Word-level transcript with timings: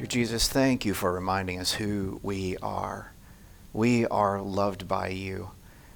Dear 0.00 0.06
Jesus, 0.06 0.48
thank 0.48 0.86
you 0.86 0.94
for 0.94 1.12
reminding 1.12 1.60
us 1.60 1.74
who 1.74 2.20
we 2.22 2.56
are. 2.62 3.12
We 3.74 4.06
are 4.06 4.40
loved 4.40 4.88
by 4.88 5.08
you. 5.08 5.50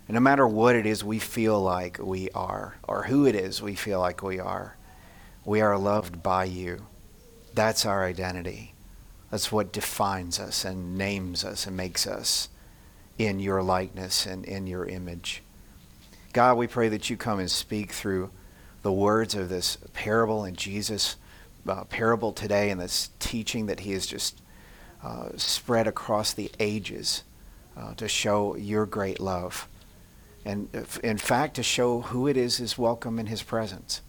And 0.06 0.14
no 0.14 0.20
matter 0.20 0.46
what 0.46 0.76
it 0.76 0.84
is 0.84 1.02
we 1.02 1.18
feel 1.18 1.58
like 1.58 1.98
we 1.98 2.28
are, 2.34 2.76
or 2.86 3.04
who 3.04 3.24
it 3.24 3.34
is 3.34 3.62
we 3.62 3.74
feel 3.74 4.00
like 4.00 4.22
we 4.22 4.38
are, 4.38 4.76
we 5.46 5.62
are 5.62 5.78
loved 5.78 6.22
by 6.22 6.44
you. 6.44 6.84
That's 7.54 7.86
our 7.86 8.04
identity. 8.04 8.74
That's 9.30 9.50
what 9.50 9.72
defines 9.72 10.38
us 10.38 10.66
and 10.66 10.98
names 10.98 11.42
us 11.42 11.66
and 11.66 11.74
makes 11.74 12.06
us 12.06 12.50
in 13.16 13.40
your 13.40 13.62
likeness 13.62 14.26
and 14.26 14.44
in 14.44 14.66
your 14.66 14.84
image. 14.84 15.42
God, 16.34 16.58
we 16.58 16.66
pray 16.66 16.90
that 16.90 17.08
you 17.08 17.16
come 17.16 17.38
and 17.38 17.50
speak 17.50 17.92
through 17.92 18.28
the 18.82 18.92
words 18.92 19.34
of 19.34 19.48
this 19.48 19.78
parable 19.94 20.44
and 20.44 20.58
Jesus' 20.58 21.16
uh, 21.68 21.84
parable 21.84 22.32
today 22.32 22.70
and 22.70 22.80
this 22.80 23.10
teaching 23.18 23.66
that 23.66 23.80
he 23.80 23.92
has 23.92 24.06
just 24.06 24.40
uh, 25.02 25.28
spread 25.36 25.86
across 25.86 26.32
the 26.32 26.50
ages 26.58 27.24
uh, 27.76 27.94
to 27.94 28.08
show 28.08 28.56
your 28.56 28.86
great 28.86 29.20
love. 29.20 29.68
And 30.44 30.68
in 31.02 31.18
fact, 31.18 31.56
to 31.56 31.62
show 31.62 32.00
who 32.00 32.26
it 32.26 32.36
is 32.36 32.60
is 32.60 32.76
welcome 32.76 33.18
in 33.18 33.26
his 33.26 33.42
presence. 33.42 34.02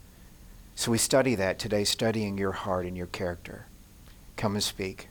So 0.75 0.91
we 0.91 0.97
study 0.97 1.35
that 1.35 1.57
today, 1.57 1.85
studying 1.85 2.37
your 2.37 2.51
heart 2.51 2.85
and 2.85 2.97
your 2.97 3.07
character. 3.07 3.65
Come 4.35 4.55
and 4.55 4.63
speak. 4.63 5.07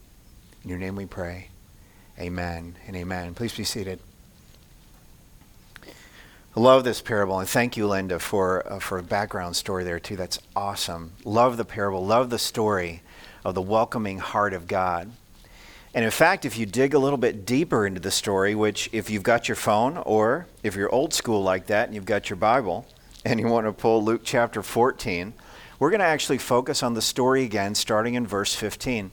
In 0.62 0.70
your 0.70 0.78
name 0.78 0.96
we 0.96 1.06
pray. 1.06 1.48
Amen 2.18 2.76
and 2.86 2.94
amen. 2.94 3.34
Please 3.34 3.56
be 3.56 3.64
seated. 3.64 4.00
Love 6.56 6.84
this 6.84 7.02
parable, 7.02 7.40
and 7.40 7.48
thank 7.48 7.76
you, 7.76 7.88
Linda, 7.88 8.20
for 8.20 8.64
uh, 8.72 8.78
for 8.78 8.98
a 8.98 9.02
background 9.02 9.56
story 9.56 9.82
there 9.82 9.98
too. 9.98 10.14
That's 10.14 10.38
awesome. 10.54 11.10
Love 11.24 11.56
the 11.56 11.64
parable. 11.64 12.06
Love 12.06 12.30
the 12.30 12.38
story 12.38 13.02
of 13.44 13.56
the 13.56 13.62
welcoming 13.62 14.18
heart 14.18 14.52
of 14.52 14.68
God. 14.68 15.10
And 15.94 16.04
in 16.04 16.12
fact, 16.12 16.44
if 16.44 16.56
you 16.56 16.64
dig 16.64 16.94
a 16.94 16.98
little 17.00 17.18
bit 17.18 17.44
deeper 17.44 17.84
into 17.84 17.98
the 17.98 18.12
story, 18.12 18.54
which 18.54 18.88
if 18.92 19.10
you've 19.10 19.24
got 19.24 19.48
your 19.48 19.56
phone 19.56 19.96
or 19.96 20.46
if 20.62 20.76
you're 20.76 20.92
old 20.94 21.12
school 21.12 21.42
like 21.42 21.66
that 21.66 21.86
and 21.86 21.94
you've 21.94 22.04
got 22.04 22.30
your 22.30 22.36
Bible 22.36 22.86
and 23.24 23.40
you 23.40 23.48
want 23.48 23.66
to 23.66 23.72
pull 23.72 24.04
Luke 24.04 24.22
chapter 24.22 24.62
14, 24.62 25.34
we're 25.80 25.90
going 25.90 26.00
to 26.00 26.06
actually 26.06 26.38
focus 26.38 26.84
on 26.84 26.94
the 26.94 27.02
story 27.02 27.42
again, 27.42 27.74
starting 27.74 28.14
in 28.14 28.28
verse 28.28 28.54
15. 28.54 29.10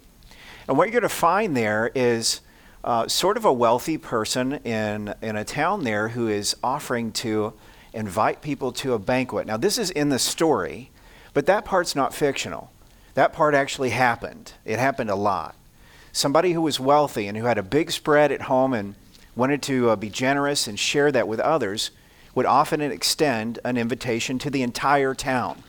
And 0.67 0.78
what 0.78 0.84
you're 0.84 1.02
going 1.02 1.02
to 1.02 1.09
find 1.09 1.58
there 1.58 1.92
is 1.95 2.42
uh, 2.84 3.08
sort 3.08 3.38
of 3.38 3.46
a 3.46 3.54
wealthy 3.54 3.98
person 3.98 4.54
in, 4.64 5.14
in 5.22 5.36
a 5.36 5.46
town 5.46 5.84
there 5.84 6.10
who 6.10 6.28
is 6.28 6.56
offering 6.64 7.12
to 7.12 7.54
invite 7.94 8.42
people 8.42 8.72
to 8.72 8.94
a 8.94 9.00
banquet. 9.00 9.46
Now, 9.46 9.58
this 9.58 9.78
is 9.78 9.92
in 9.92 10.10
the 10.10 10.20
story, 10.20 10.92
but 11.34 11.46
that 11.46 11.66
part's 11.66 11.96
not 11.96 12.14
fictional. 12.14 12.72
That 13.14 13.34
part 13.34 13.54
actually 13.54 13.90
happened. 13.90 14.54
It 14.66 14.80
happened 14.80 15.09
a 15.09 15.16
lot. 15.16 15.56
Somebody 16.12 16.54
who 16.54 16.62
was 16.62 16.80
wealthy 16.80 17.28
and 17.28 17.38
who 17.38 17.46
had 17.46 17.58
a 17.58 17.64
big 17.64 17.92
spread 17.92 18.32
at 18.32 18.44
home 18.44 18.74
and 18.74 18.96
wanted 19.36 19.62
to 19.64 19.92
uh, 19.92 19.96
be 19.96 20.09
generous 20.09 20.68
and 20.68 20.80
share 20.80 21.12
that 21.12 21.28
with 21.28 21.40
others 21.40 21.92
would 22.34 22.46
often 22.46 22.82
extend 22.82 23.59
an 23.64 23.78
invitation 23.78 24.40
to 24.40 24.50
the 24.50 24.62
entire 24.62 25.14
town. 25.14 25.64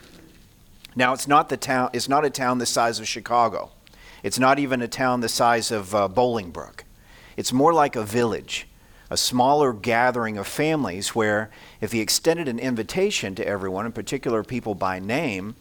Now, 0.95 1.13
it's 1.13 1.27
not, 1.27 1.49
the 1.49 1.57
town, 1.57 1.91
it's 1.93 2.09
not 2.09 2.25
a 2.25 2.31
town 2.31 2.59
the 2.59 2.67
size 2.67 3.01
of 3.01 3.09
Chicago. 3.09 3.71
It's 4.23 4.39
not 4.39 4.59
even 4.59 4.83
a 4.83 4.89
town 4.89 5.21
the 5.21 5.29
size 5.29 5.71
of 5.71 5.95
uh, 5.95 6.09
Bolingbrook. 6.09 6.83
It's 7.43 7.53
more 7.53 7.75
like 7.75 7.97
a 7.97 8.05
village, 8.05 8.69
a 9.11 9.17
smaller 9.17 9.73
gathering 9.73 10.39
of 10.39 10.47
families 10.47 11.13
where 11.13 11.51
if 11.81 11.91
he 11.91 11.99
extended 11.99 12.47
an 12.47 12.61
invitation 12.61 13.35
to 13.35 13.45
everyone, 13.45 13.85
in 13.85 13.91
particular 13.91 14.45
people 14.45 14.77
by 14.77 15.01
name, 15.01 15.57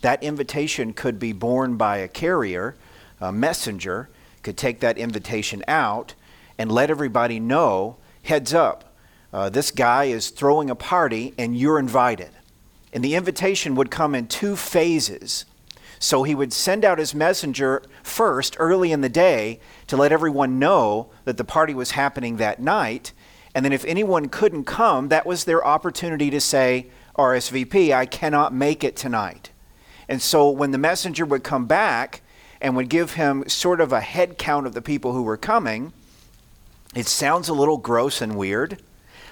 that 0.00 0.22
invitation 0.22 0.92
could 0.92 1.18
be 1.18 1.32
borne 1.32 1.76
by 1.76 1.96
a 1.96 2.06
carrier, 2.06 2.76
a 3.20 3.32
messenger, 3.32 4.08
could 4.44 4.56
take 4.56 4.78
that 4.78 4.96
invitation 4.96 5.64
out 5.66 6.14
and 6.56 6.70
let 6.70 6.88
everybody 6.88 7.40
know 7.40 7.96
heads 8.22 8.54
up, 8.54 8.94
uh, 9.32 9.48
this 9.48 9.72
guy 9.72 10.04
is 10.04 10.30
throwing 10.30 10.70
a 10.70 10.76
party 10.76 11.34
and 11.36 11.58
you're 11.58 11.80
invited. 11.80 12.30
And 12.92 13.02
the 13.02 13.16
invitation 13.16 13.74
would 13.74 13.90
come 13.90 14.14
in 14.14 14.28
two 14.28 14.54
phases. 14.54 15.46
So 16.04 16.22
he 16.22 16.34
would 16.34 16.52
send 16.52 16.84
out 16.84 16.98
his 16.98 17.14
messenger 17.14 17.82
first, 18.02 18.56
early 18.58 18.92
in 18.92 19.00
the 19.00 19.08
day, 19.08 19.58
to 19.86 19.96
let 19.96 20.12
everyone 20.12 20.58
know 20.58 21.08
that 21.24 21.38
the 21.38 21.44
party 21.44 21.72
was 21.72 21.92
happening 21.92 22.36
that 22.36 22.60
night. 22.60 23.14
And 23.54 23.64
then 23.64 23.72
if 23.72 23.86
anyone 23.86 24.28
couldn't 24.28 24.64
come, 24.64 25.08
that 25.08 25.24
was 25.24 25.44
their 25.44 25.66
opportunity 25.66 26.28
to 26.28 26.42
say, 26.42 26.88
RSVP, 27.16 27.94
I 27.94 28.04
cannot 28.04 28.52
make 28.52 28.84
it 28.84 28.96
tonight. 28.96 29.50
And 30.06 30.20
so 30.20 30.50
when 30.50 30.72
the 30.72 30.78
messenger 30.78 31.24
would 31.24 31.42
come 31.42 31.64
back 31.64 32.20
and 32.60 32.76
would 32.76 32.90
give 32.90 33.14
him 33.14 33.48
sort 33.48 33.80
of 33.80 33.90
a 33.90 34.02
head 34.02 34.36
count 34.36 34.66
of 34.66 34.74
the 34.74 34.82
people 34.82 35.14
who 35.14 35.22
were 35.22 35.38
coming, 35.38 35.94
it 36.94 37.06
sounds 37.06 37.48
a 37.48 37.54
little 37.54 37.78
gross 37.78 38.20
and 38.20 38.36
weird, 38.36 38.82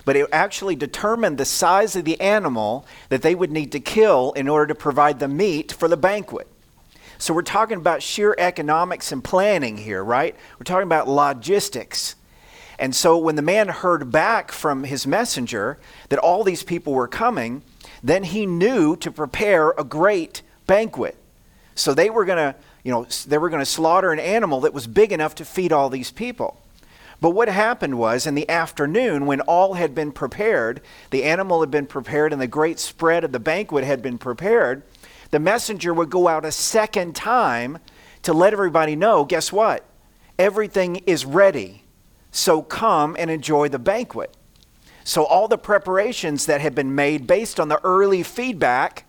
but 0.07 0.17
it 0.17 0.27
actually 0.33 0.77
determined 0.77 1.37
the 1.37 1.45
size 1.45 1.97
of 1.97 2.07
the 2.07 2.19
animal 2.19 2.87
that 3.11 3.21
they 3.21 3.35
would 3.35 3.51
need 3.51 3.73
to 3.73 3.79
kill 3.79 4.33
in 4.33 4.49
order 4.49 4.69
to 4.69 4.75
provide 4.75 5.21
the 5.21 5.29
meat 5.29 5.71
for 5.71 5.87
the 5.87 5.99
banquet. 5.99 6.49
So 7.23 7.33
we're 7.33 7.43
talking 7.43 7.77
about 7.77 8.03
sheer 8.03 8.35
economics 8.37 9.13
and 9.13 9.23
planning 9.23 9.77
here, 9.77 10.03
right? 10.03 10.35
We're 10.59 10.65
talking 10.65 10.89
about 10.89 11.07
logistics. 11.07 12.17
And 12.81 12.97
so 12.97 13.17
when 13.17 13.37
the 13.37 13.43
man 13.43 13.69
heard 13.69 14.11
back 14.11 14.51
from 14.51 14.83
his 14.83 15.07
messenger 15.07 15.79
that 16.09 16.19
all 16.19 16.43
these 16.43 16.65
people 16.65 16.93
were 16.93 17.07
coming, 17.07 17.63
then 18.03 18.25
he 18.25 18.45
knew 18.45 18.97
to 18.97 19.13
prepare 19.13 19.71
a 19.79 19.85
great 19.85 20.43
banquet. 20.67 21.17
So 21.77 21.95
they 21.95 22.11
were 22.11 22.25
going 22.25 22.39
to, 22.39 22.57
you 22.83 22.91
know, 22.91 23.07
they 23.29 23.39
were 23.39 23.51
going 23.51 23.63
to 23.63 23.67
slaughter 23.67 24.11
an 24.11 24.19
animal 24.19 24.63
that 24.63 24.75
was 24.75 24.89
big 24.89 25.13
enough 25.13 25.37
to 25.37 25.45
feed 25.45 25.71
all 25.71 25.91
these 25.91 26.11
people. 26.11 26.61
But 27.21 27.31
what 27.31 27.47
happened 27.47 27.99
was 27.99 28.27
in 28.27 28.35
the 28.35 28.49
afternoon, 28.49 29.27
when 29.27 29.43
all 29.43 29.75
had 29.75 29.95
been 29.95 30.11
prepared, 30.11 30.81
the 31.11 31.23
animal 31.23 31.61
had 31.61 31.71
been 31.71 31.87
prepared, 31.87 32.33
and 32.33 32.43
the 32.43 32.49
great 32.49 32.81
spread 32.81 33.23
of 33.23 33.31
the 33.31 33.39
banquet 33.39 33.85
had 33.85 34.03
been 34.03 34.19
prepared, 34.19 34.83
the 35.33 35.41
messenger 35.41 35.93
would 35.93 36.11
go 36.11 36.29
out 36.29 36.45
a 36.45 36.53
second 36.53 37.17
time 37.17 37.79
to 38.23 38.33
let 38.33 38.53
everybody 38.53 38.95
know 38.95 39.25
guess 39.25 39.51
what? 39.51 39.85
Everything 40.39 40.97
is 41.07 41.25
ready. 41.25 41.83
So 42.31 42.63
come 42.63 43.17
and 43.19 43.31
enjoy 43.31 43.69
the 43.69 43.79
banquet. 43.79 44.37
So, 45.05 45.25
all 45.25 45.49
the 45.49 45.59
preparations 45.59 46.47
that 46.47 46.61
had 46.61 46.75
been 46.75 46.95
made 46.95 47.27
based 47.27 47.59
on 47.59 47.69
the 47.69 47.85
early 47.85 48.23
feedback 48.23 49.05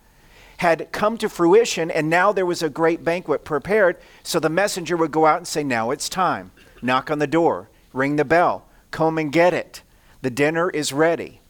had 0.57 0.91
come 0.91 1.17
to 1.19 1.29
fruition, 1.29 1.91
and 1.91 2.09
now 2.09 2.31
there 2.31 2.45
was 2.45 2.63
a 2.63 2.69
great 2.69 3.03
banquet 3.03 3.44
prepared. 3.44 3.97
So, 4.23 4.40
the 4.40 4.50
messenger 4.50 4.97
would 4.97 5.11
go 5.11 5.28
out 5.28 5.38
and 5.38 5.47
say, 5.47 5.63
Now 5.63 5.91
it's 5.91 6.09
time. 6.09 6.51
Knock 6.81 7.11
on 7.11 7.19
the 7.19 7.28
door, 7.28 7.69
ring 7.94 8.16
the 8.16 8.25
bell, 8.25 8.66
come 8.90 9.19
and 9.19 9.31
get 9.31 9.53
it. 9.53 9.84
The 10.23 10.31
dinner 10.31 10.69
is 10.69 10.91
ready. 10.91 11.41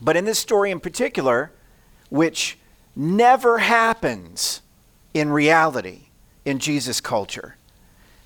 But 0.00 0.16
in 0.16 0.24
this 0.24 0.38
story 0.38 0.70
in 0.70 0.80
particular, 0.80 1.52
which 2.08 2.56
never 2.96 3.58
happens 3.58 4.62
in 5.12 5.30
reality 5.30 6.08
in 6.44 6.58
Jesus' 6.58 7.00
culture. 7.00 7.56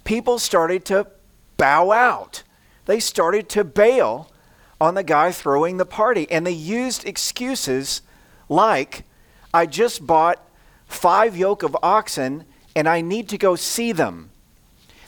People 0.04 0.38
started 0.38 0.84
to 0.86 1.06
bow 1.56 1.90
out, 1.90 2.42
they 2.86 3.00
started 3.00 3.48
to 3.50 3.64
bail 3.64 4.30
on 4.80 4.94
the 4.94 5.02
guy 5.02 5.32
throwing 5.32 5.76
the 5.76 5.86
party. 5.86 6.30
And 6.30 6.46
they 6.46 6.52
used 6.52 7.06
excuses 7.06 8.02
like, 8.48 9.04
I 9.52 9.66
just 9.66 10.06
bought 10.06 10.46
five 10.86 11.36
yoke 11.36 11.62
of 11.62 11.76
oxen 11.82 12.44
and 12.74 12.88
I 12.88 13.00
need 13.00 13.28
to 13.30 13.38
go 13.38 13.56
see 13.56 13.92
them. 13.92 14.30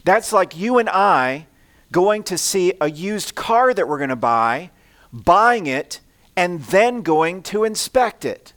That's 0.04 0.32
like 0.32 0.56
you 0.56 0.78
and 0.78 0.88
I 0.88 1.46
going 1.92 2.22
to 2.24 2.38
see 2.38 2.72
a 2.80 2.90
used 2.90 3.34
car 3.34 3.74
that 3.74 3.88
we're 3.88 3.98
going 3.98 4.10
to 4.10 4.16
buy, 4.16 4.70
buying 5.12 5.66
it, 5.66 6.00
and 6.36 6.62
then 6.64 7.02
going 7.02 7.42
to 7.42 7.64
inspect 7.64 8.24
it. 8.24 8.52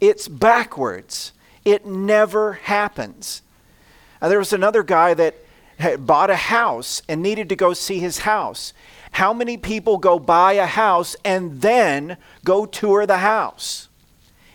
It's 0.00 0.28
backwards. 0.28 1.32
It 1.64 1.84
never 1.84 2.54
happens. 2.54 3.42
Now, 4.20 4.28
there 4.28 4.38
was 4.38 4.52
another 4.52 4.82
guy 4.82 5.14
that 5.14 5.34
had 5.78 6.06
bought 6.06 6.30
a 6.30 6.36
house 6.36 7.02
and 7.08 7.22
needed 7.22 7.48
to 7.48 7.56
go 7.56 7.72
see 7.72 7.98
his 7.98 8.20
house. 8.20 8.72
How 9.12 9.32
many 9.32 9.56
people 9.56 9.98
go 9.98 10.18
buy 10.18 10.54
a 10.54 10.66
house 10.66 11.16
and 11.24 11.60
then 11.60 12.16
go 12.44 12.66
tour 12.66 13.06
the 13.06 13.18
house? 13.18 13.88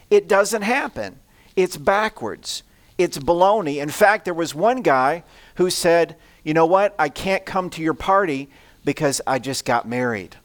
It 0.10 0.28
doesn't 0.28 0.62
happen. 0.62 1.20
It's 1.56 1.78
backwards. 1.78 2.64
It's 2.98 3.18
baloney. 3.18 3.82
In 3.82 3.90
fact, 3.90 4.26
there 4.26 4.34
was 4.34 4.56
one 4.56 4.82
guy 4.82 5.24
who 5.56 5.70
said, 5.70 6.16
You 6.44 6.54
know 6.54 6.66
what? 6.66 6.96
I 6.98 7.10
can't 7.10 7.46
come 7.46 7.70
to 7.72 7.82
your 7.82 7.94
party 7.94 8.50
because 8.84 9.20
I 9.28 9.40
just 9.40 9.66
got 9.66 9.88
married. 9.88 10.38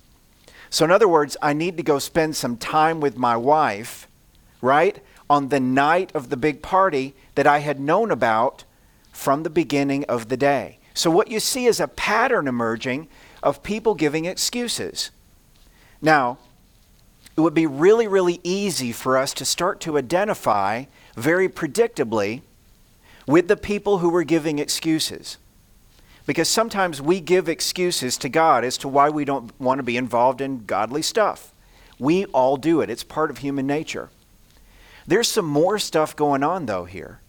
So, 0.70 0.84
in 0.84 0.90
other 0.90 1.08
words, 1.08 1.36
I 1.42 1.52
need 1.52 1.76
to 1.76 1.82
go 1.82 1.98
spend 1.98 2.36
some 2.36 2.56
time 2.56 3.00
with 3.00 3.16
my 3.16 3.36
wife 3.36 4.08
right? 4.60 5.02
On 5.28 5.48
the 5.48 5.60
night 5.60 6.10
of 6.14 6.28
the 6.28 6.36
big 6.36 6.62
party 6.62 7.14
that 7.34 7.46
I 7.46 7.58
had 7.58 7.80
known 7.80 8.10
about 8.10 8.64
from 9.12 9.42
the 9.42 9.50
beginning 9.50 10.04
of 10.04 10.28
the 10.28 10.36
day. 10.36 10.78
So, 10.94 11.10
what 11.10 11.30
you 11.30 11.40
see 11.40 11.66
is 11.66 11.80
a 11.80 11.88
pattern 11.88 12.48
emerging 12.48 13.08
of 13.42 13.62
people 13.62 13.94
giving 13.94 14.24
excuses. 14.24 15.10
Now, 16.02 16.38
it 17.36 17.40
would 17.40 17.54
be 17.54 17.66
really, 17.66 18.06
really 18.06 18.40
easy 18.42 18.92
for 18.92 19.16
us 19.16 19.32
to 19.34 19.44
start 19.44 19.80
to 19.80 19.96
identify 19.96 20.84
very 21.16 21.48
predictably 21.48 22.42
with 23.26 23.48
the 23.48 23.56
people 23.56 23.98
who 23.98 24.10
were 24.10 24.24
giving 24.24 24.58
excuses. 24.58 25.38
Because 26.26 26.48
sometimes 26.48 27.00
we 27.00 27.20
give 27.20 27.48
excuses 27.48 28.16
to 28.18 28.28
God 28.28 28.64
as 28.64 28.76
to 28.78 28.88
why 28.88 29.08
we 29.08 29.24
don't 29.24 29.58
want 29.60 29.78
to 29.78 29.82
be 29.82 29.96
involved 29.96 30.40
in 30.40 30.64
godly 30.64 31.02
stuff. 31.02 31.54
We 31.98 32.24
all 32.26 32.56
do 32.56 32.80
it, 32.80 32.90
it's 32.90 33.04
part 33.04 33.30
of 33.30 33.38
human 33.38 33.66
nature. 33.66 34.10
There's 35.10 35.26
some 35.26 35.44
more 35.44 35.80
stuff 35.80 36.14
going 36.14 36.44
on, 36.44 36.66
though, 36.66 36.84
here. 36.84 37.20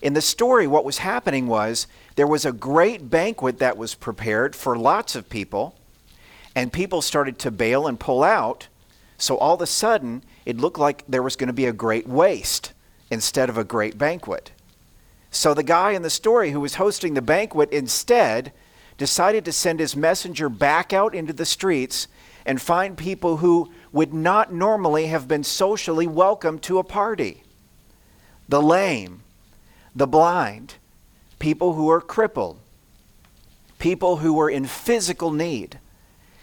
In 0.00 0.14
the 0.14 0.22
story, 0.22 0.66
what 0.66 0.86
was 0.86 0.96
happening 0.96 1.48
was 1.48 1.86
there 2.16 2.26
was 2.26 2.46
a 2.46 2.50
great 2.50 3.10
banquet 3.10 3.58
that 3.58 3.76
was 3.76 3.94
prepared 3.94 4.56
for 4.56 4.74
lots 4.74 5.14
of 5.14 5.28
people, 5.28 5.76
and 6.56 6.72
people 6.72 7.02
started 7.02 7.38
to 7.40 7.50
bail 7.50 7.86
and 7.86 8.00
pull 8.00 8.24
out. 8.24 8.68
So 9.18 9.36
all 9.36 9.56
of 9.56 9.60
a 9.60 9.66
sudden, 9.66 10.24
it 10.46 10.56
looked 10.56 10.78
like 10.78 11.04
there 11.06 11.22
was 11.22 11.36
going 11.36 11.48
to 11.48 11.52
be 11.52 11.66
a 11.66 11.74
great 11.74 12.08
waste 12.08 12.72
instead 13.10 13.50
of 13.50 13.58
a 13.58 13.64
great 13.64 13.98
banquet. 13.98 14.52
So 15.30 15.52
the 15.52 15.62
guy 15.62 15.90
in 15.90 16.00
the 16.00 16.08
story 16.08 16.52
who 16.52 16.60
was 16.60 16.76
hosting 16.76 17.12
the 17.12 17.20
banquet 17.20 17.70
instead 17.70 18.50
decided 18.96 19.44
to 19.44 19.52
send 19.52 19.78
his 19.78 19.94
messenger 19.94 20.48
back 20.48 20.94
out 20.94 21.14
into 21.14 21.34
the 21.34 21.44
streets 21.44 22.08
and 22.44 22.60
find 22.60 22.96
people 22.96 23.38
who 23.38 23.70
would 23.92 24.14
not 24.14 24.52
normally 24.52 25.06
have 25.06 25.28
been 25.28 25.44
socially 25.44 26.06
welcome 26.06 26.58
to 26.58 26.78
a 26.78 26.84
party 26.84 27.42
the 28.48 28.60
lame, 28.60 29.22
the 29.94 30.08
blind, 30.08 30.74
people 31.38 31.74
who 31.74 31.88
are 31.88 32.00
crippled, 32.00 32.58
people 33.78 34.16
who 34.16 34.32
were 34.32 34.50
in 34.50 34.64
physical 34.66 35.30
need. 35.30 35.78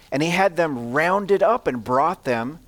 And 0.10 0.24
he 0.24 0.30
had 0.30 0.56
them 0.56 0.94
rounded 0.94 1.44
up 1.44 1.68
and 1.68 1.84
brought 1.84 2.24
them 2.24 2.60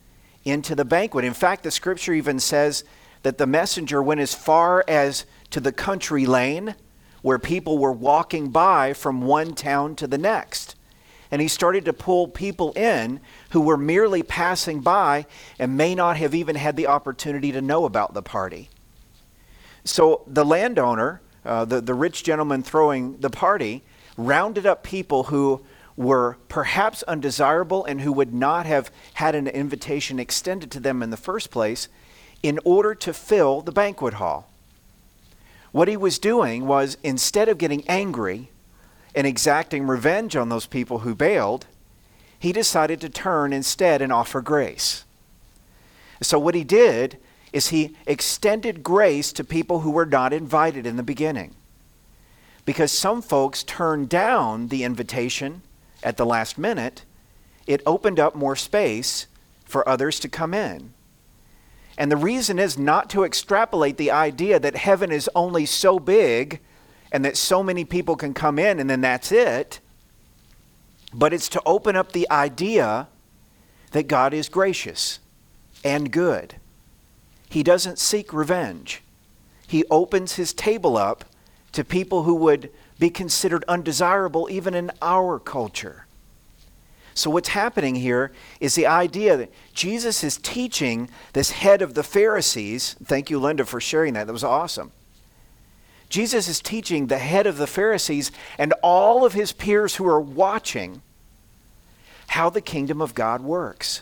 into 0.44 0.76
the 0.76 0.84
banquet. 0.84 1.24
In 1.24 1.34
fact, 1.34 1.64
the 1.64 1.72
scripture 1.72 2.14
even 2.14 2.40
says 2.40 2.84
that 3.24 3.38
the 3.38 3.48
messenger 3.48 4.04
went 4.04 4.20
as 4.20 4.34
far 4.34 4.84
as 4.88 5.26
to 5.52 5.60
the 5.60 5.72
country 5.72 6.26
lane 6.26 6.76
where 7.22 7.40
people 7.40 7.78
were 7.78 7.92
walking 7.92 8.50
by 8.50 8.94
from 8.94 9.22
one 9.22 9.54
town 9.54 9.96
to 9.96 10.08
the 10.08 10.18
next. 10.18 10.76
And 11.32 11.42
he 11.42 11.48
started 11.48 11.86
to 11.86 11.94
pull 11.94 12.28
people 12.28 12.72
in 12.74 13.20
who 13.52 13.62
were 13.62 13.78
merely 13.78 14.24
passing 14.24 14.82
by 14.82 15.26
and 15.60 15.78
may 15.78 15.94
not 15.94 16.18
have 16.18 16.34
even 16.34 16.56
had 16.56 16.76
the 16.76 16.88
opportunity 16.88 17.52
to 17.52 17.62
know 17.62 17.86
about 17.86 18.14
the 18.14 18.24
party. 18.24 18.70
So 19.84 20.24
the 20.28 20.46
landowner, 20.46 21.22
uh, 21.46 21.66
the, 21.66 21.82
the 21.82 21.94
rich 21.94 22.24
gentleman 22.24 22.64
throwing 22.64 23.18
the 23.20 23.30
party, 23.30 23.84
rounded 24.18 24.66
up 24.66 24.84
people 24.84 25.26
who 25.26 25.62
were 25.96 26.38
perhaps 26.48 27.04
undesirable 27.04 27.86
and 27.86 28.02
who 28.02 28.12
would 28.14 28.34
not 28.34 28.66
have 28.66 28.90
had 29.16 29.36
an 29.36 29.48
invitation 29.48 30.20
extended 30.20 30.72
to 30.72 30.80
them 30.80 31.04
in 31.04 31.10
the 31.10 31.18
first 31.18 31.52
place 31.52 31.90
in 32.42 32.58
order 32.64 32.96
to 32.96 33.14
fill 33.14 33.62
the 33.62 33.72
banquet 33.72 34.16
hall. 34.16 34.50
What 35.72 35.88
he 35.88 35.98
was 35.98 36.18
doing 36.18 36.66
was 36.66 36.98
instead 37.04 37.50
of 37.50 37.58
getting 37.58 37.88
angry 37.88 38.50
and 39.16 39.26
exacting 39.26 39.88
revenge 39.88 40.36
on 40.36 40.50
those 40.50 40.66
people 40.66 41.00
who 41.00 41.16
bailed, 41.16 41.66
he 42.38 42.52
decided 42.52 43.02
to 43.02 43.10
turn 43.10 43.52
instead 43.52 44.02
and 44.02 44.14
offer 44.14 44.42
grace. 44.42 45.04
So, 46.22 46.38
what 46.38 46.56
he 46.56 46.64
did 46.64 47.18
is 47.52 47.70
he 47.70 47.96
extended 48.06 48.84
grace 48.84 49.32
to 49.34 49.44
people 49.44 49.80
who 49.80 49.92
were 49.92 50.06
not 50.06 50.34
invited 50.34 50.86
in 50.86 50.98
the 50.98 51.04
beginning. 51.04 51.56
Because 52.66 52.92
some 52.92 53.22
folks 53.22 53.64
turned 53.64 54.10
down 54.10 54.68
the 54.68 54.84
invitation 54.84 55.64
at 56.04 56.18
the 56.18 56.26
last 56.26 56.58
minute, 56.58 57.04
it 57.66 57.82
opened 57.86 58.20
up 58.20 58.36
more 58.36 58.56
space 58.56 59.28
for 59.66 59.88
others 59.88 60.20
to 60.20 60.30
come 60.30 60.54
in. 60.54 60.94
And 61.98 62.12
the 62.12 62.18
reason 62.18 62.60
is 62.60 62.78
not 62.78 63.10
to 63.10 63.24
extrapolate 63.24 63.98
the 63.98 64.12
idea 64.12 64.60
that 64.60 64.76
heaven 64.76 65.12
is 65.12 65.30
only 65.36 65.66
so 65.66 66.00
big 66.00 66.60
and 67.12 67.26
that 67.26 67.38
so 67.38 67.64
many 67.64 67.86
people 67.86 68.16
can 68.16 68.34
come 68.34 68.60
in 68.60 68.80
and 68.80 68.90
then 68.90 69.02
that's 69.02 69.32
it, 69.32 69.80
but 71.14 71.34
it's 71.34 71.50
to 71.50 71.62
open 71.66 71.96
up 71.96 72.12
the 72.12 72.30
idea 72.30 73.08
that 73.92 74.08
God 74.08 74.34
is 74.34 74.50
gracious 74.50 75.20
and 75.84 76.12
good. 76.12 76.56
He 77.50 77.64
doesn't 77.64 77.98
seek 77.98 78.32
revenge. 78.32 79.02
He 79.68 79.84
opens 79.90 80.34
his 80.36 80.54
table 80.54 80.98
up 80.98 81.26
to 81.72 81.84
people 81.84 82.24
who 82.24 82.36
would 82.36 82.72
be 83.00 83.10
considered 83.10 83.64
undesirable 83.68 84.48
even 84.52 84.74
in 84.74 84.92
our 85.02 85.40
culture. 85.40 86.06
So, 87.16 87.30
what's 87.30 87.50
happening 87.50 87.96
here 87.96 88.32
is 88.60 88.76
the 88.76 88.88
idea 88.88 89.36
that 89.36 89.52
Jesus 89.74 90.24
is 90.24 90.38
teaching 90.38 91.10
this 91.34 91.52
head 91.52 91.82
of 91.82 91.94
the 91.94 92.04
Pharisees. 92.04 92.96
Thank 93.04 93.30
you, 93.30 93.40
Linda, 93.40 93.66
for 93.66 93.82
sharing 93.82 94.14
that. 94.14 94.28
That 94.28 94.34
was 94.34 94.44
awesome. 94.44 94.92
Jesus 96.10 96.48
is 96.48 96.60
teaching 96.62 97.08
the 97.08 97.20
head 97.20 97.46
of 97.46 97.58
the 97.58 97.68
Pharisees 97.68 98.32
and 98.58 98.74
all 98.82 99.26
of 99.26 99.34
his 99.34 99.52
peers 99.52 99.96
who 99.96 100.08
are 100.08 100.20
watching 100.20 101.02
how 102.28 102.50
the 102.50 102.62
kingdom 102.62 103.02
of 103.02 103.16
God 103.16 103.42
works. 103.42 104.02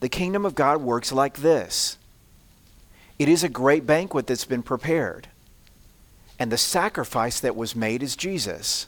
The 0.00 0.08
kingdom 0.08 0.46
of 0.46 0.54
God 0.54 0.80
works 0.80 1.12
like 1.12 1.38
this 1.38 1.98
it 3.18 3.28
is 3.28 3.44
a 3.44 3.50
great 3.50 3.86
banquet 3.86 4.26
that's 4.26 4.46
been 4.46 4.62
prepared, 4.62 5.28
and 6.38 6.50
the 6.50 6.56
sacrifice 6.56 7.38
that 7.40 7.54
was 7.54 7.76
made 7.76 8.02
is 8.02 8.16
Jesus. 8.16 8.86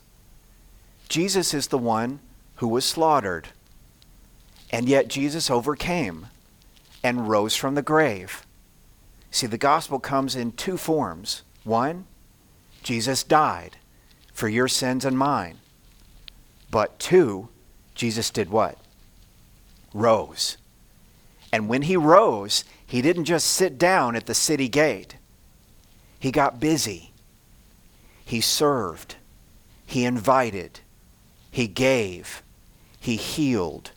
Jesus 1.11 1.53
is 1.53 1.67
the 1.67 1.77
one 1.77 2.21
who 2.57 2.69
was 2.69 2.87
slaughtered. 2.87 3.49
And 4.71 4.89
yet 4.89 5.09
Jesus 5.09 5.51
overcame 5.51 6.29
and 7.05 7.29
rose 7.29 7.55
from 7.55 7.75
the 7.75 7.83
grave. 7.83 8.47
See, 9.31 9.47
the 9.47 9.59
gospel 9.59 9.99
comes 9.99 10.35
in 10.35 10.53
two 10.53 10.79
forms. 10.79 11.43
One, 11.65 12.07
Jesus 12.83 13.23
died 13.23 13.77
for 14.33 14.49
your 14.49 14.69
sins 14.69 15.05
and 15.05 15.17
mine. 15.17 15.59
But 16.71 16.99
two, 16.99 17.49
Jesus 17.95 18.31
did 18.31 18.51
what? 18.51 18.79
Rose. 19.95 20.57
And 21.53 21.69
when 21.69 21.83
he 21.83 21.97
rose, 21.97 22.65
he 22.87 23.03
didn't 23.03 23.27
just 23.27 23.47
sit 23.47 23.79
down 23.79 24.17
at 24.17 24.27
the 24.27 24.35
city 24.35 24.69
gate. 24.69 25.17
He 26.19 26.31
got 26.31 26.61
busy. 26.61 27.13
He 28.25 28.41
served. 28.41 29.17
He 29.85 30.05
invited. 30.05 30.81
He 31.51 31.67
gave. 31.67 32.43
He 32.99 33.17
healed. 33.17 33.91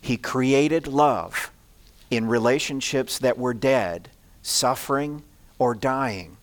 He 0.00 0.16
created 0.16 0.86
love 0.86 1.52
in 2.10 2.26
relationships 2.26 3.18
that 3.20 3.38
were 3.38 3.54
dead, 3.54 4.10
suffering, 4.42 5.22
or 5.58 5.74
dying. 5.74 6.36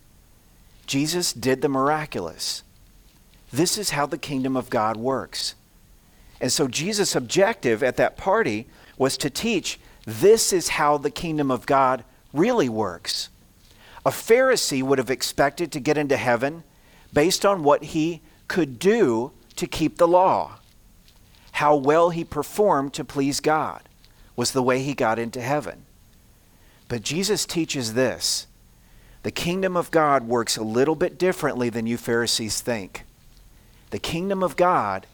Jesus 0.89 1.31
did 1.31 1.61
the 1.61 1.69
miraculous. 1.69 2.63
This 3.53 3.77
is 3.77 3.91
how 3.91 4.05
the 4.05 4.17
kingdom 4.17 4.57
of 4.57 4.69
God 4.69 4.97
works. 4.97 5.55
And 6.41 6.51
so 6.51 6.67
Jesus' 6.67 7.15
objective 7.15 7.83
at 7.83 7.97
that 7.97 8.17
party 8.17 8.67
was 8.97 9.15
to 9.17 9.29
teach 9.29 9.79
this 10.05 10.51
is 10.51 10.69
how 10.69 10.97
the 10.97 11.11
kingdom 11.11 11.51
of 11.51 11.65
God 11.65 12.03
really 12.33 12.69
works. 12.69 13.29
A 14.05 14.09
Pharisee 14.09 14.81
would 14.81 14.97
have 14.97 15.11
expected 15.11 15.71
to 15.71 15.79
get 15.79 15.97
into 15.97 16.17
heaven 16.17 16.63
based 17.13 17.45
on 17.45 17.63
what 17.63 17.83
he 17.83 18.21
could 18.47 18.79
do 18.79 19.31
to 19.57 19.67
keep 19.67 19.97
the 19.97 20.07
law 20.07 20.59
how 21.59 21.75
well 21.75 22.09
he 22.09 22.23
performed 22.23 22.93
to 22.93 23.03
please 23.03 23.41
God 23.41 23.81
was 24.37 24.53
the 24.53 24.63
way 24.63 24.81
he 24.81 24.93
got 24.93 25.19
into 25.19 25.41
heaven. 25.41 25.83
But 26.87 27.03
Jesus 27.03 27.45
teaches 27.45 27.95
this 27.95 28.47
the 29.23 29.31
kingdom 29.31 29.75
of 29.75 29.91
God 29.91 30.27
works 30.27 30.55
a 30.55 30.63
little 30.63 30.95
bit 30.95 31.17
differently 31.17 31.69
than 31.69 31.85
you 31.85 31.97
Pharisees 31.97 32.61
think. 32.61 33.03
The 33.89 33.99
kingdom 33.99 34.43
of 34.43 34.55
God 34.55 35.07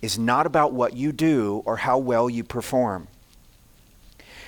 is 0.00 0.18
not 0.18 0.46
about 0.46 0.72
what 0.72 0.96
you 0.96 1.12
do 1.12 1.62
or 1.64 1.78
how 1.78 1.98
well 1.98 2.30
you 2.30 2.44
perform. 2.44 3.08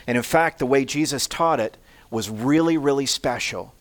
And 0.07 0.17
in 0.17 0.23
fact, 0.23 0.59
the 0.59 0.67
way 0.67 0.85
Jesus 0.85 1.27
taught 1.27 1.61
it 1.61 1.77
was 2.11 2.31
really, 2.31 2.77
really 2.77 3.07
special 3.07 3.75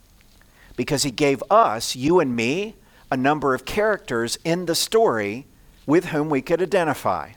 because 0.76 1.04
he 1.04 1.12
gave 1.12 1.44
us, 1.50 1.96
you 1.96 2.20
and 2.20 2.36
me, 2.36 2.76
a 3.12 3.18
number 3.18 3.54
of 3.54 3.66
characters 3.66 4.38
in 4.44 4.66
the 4.66 4.76
story 4.76 5.46
with 5.86 6.06
whom 6.06 6.30
we 6.30 6.42
could 6.42 6.62
identify. 6.62 7.32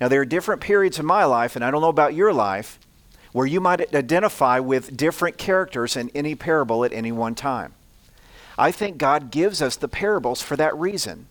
Now, 0.00 0.08
there 0.08 0.20
are 0.20 0.26
different 0.26 0.60
periods 0.60 0.98
in 0.98 1.06
my 1.06 1.24
life, 1.24 1.56
and 1.56 1.64
I 1.64 1.70
don't 1.70 1.80
know 1.80 1.88
about 1.88 2.14
your 2.14 2.32
life, 2.32 2.78
where 3.38 3.46
you 3.46 3.60
might 3.60 3.94
identify 3.94 4.58
with 4.58 4.96
different 4.96 5.38
characters 5.38 5.96
in 5.96 6.10
any 6.12 6.34
parable 6.34 6.84
at 6.84 6.92
any 6.92 7.12
one 7.12 7.36
time. 7.36 7.72
I 8.58 8.72
think 8.72 8.98
God 8.98 9.30
gives 9.30 9.62
us 9.62 9.76
the 9.76 9.86
parables 9.86 10.42
for 10.42 10.56
that 10.56 10.76
reason. 10.76 11.28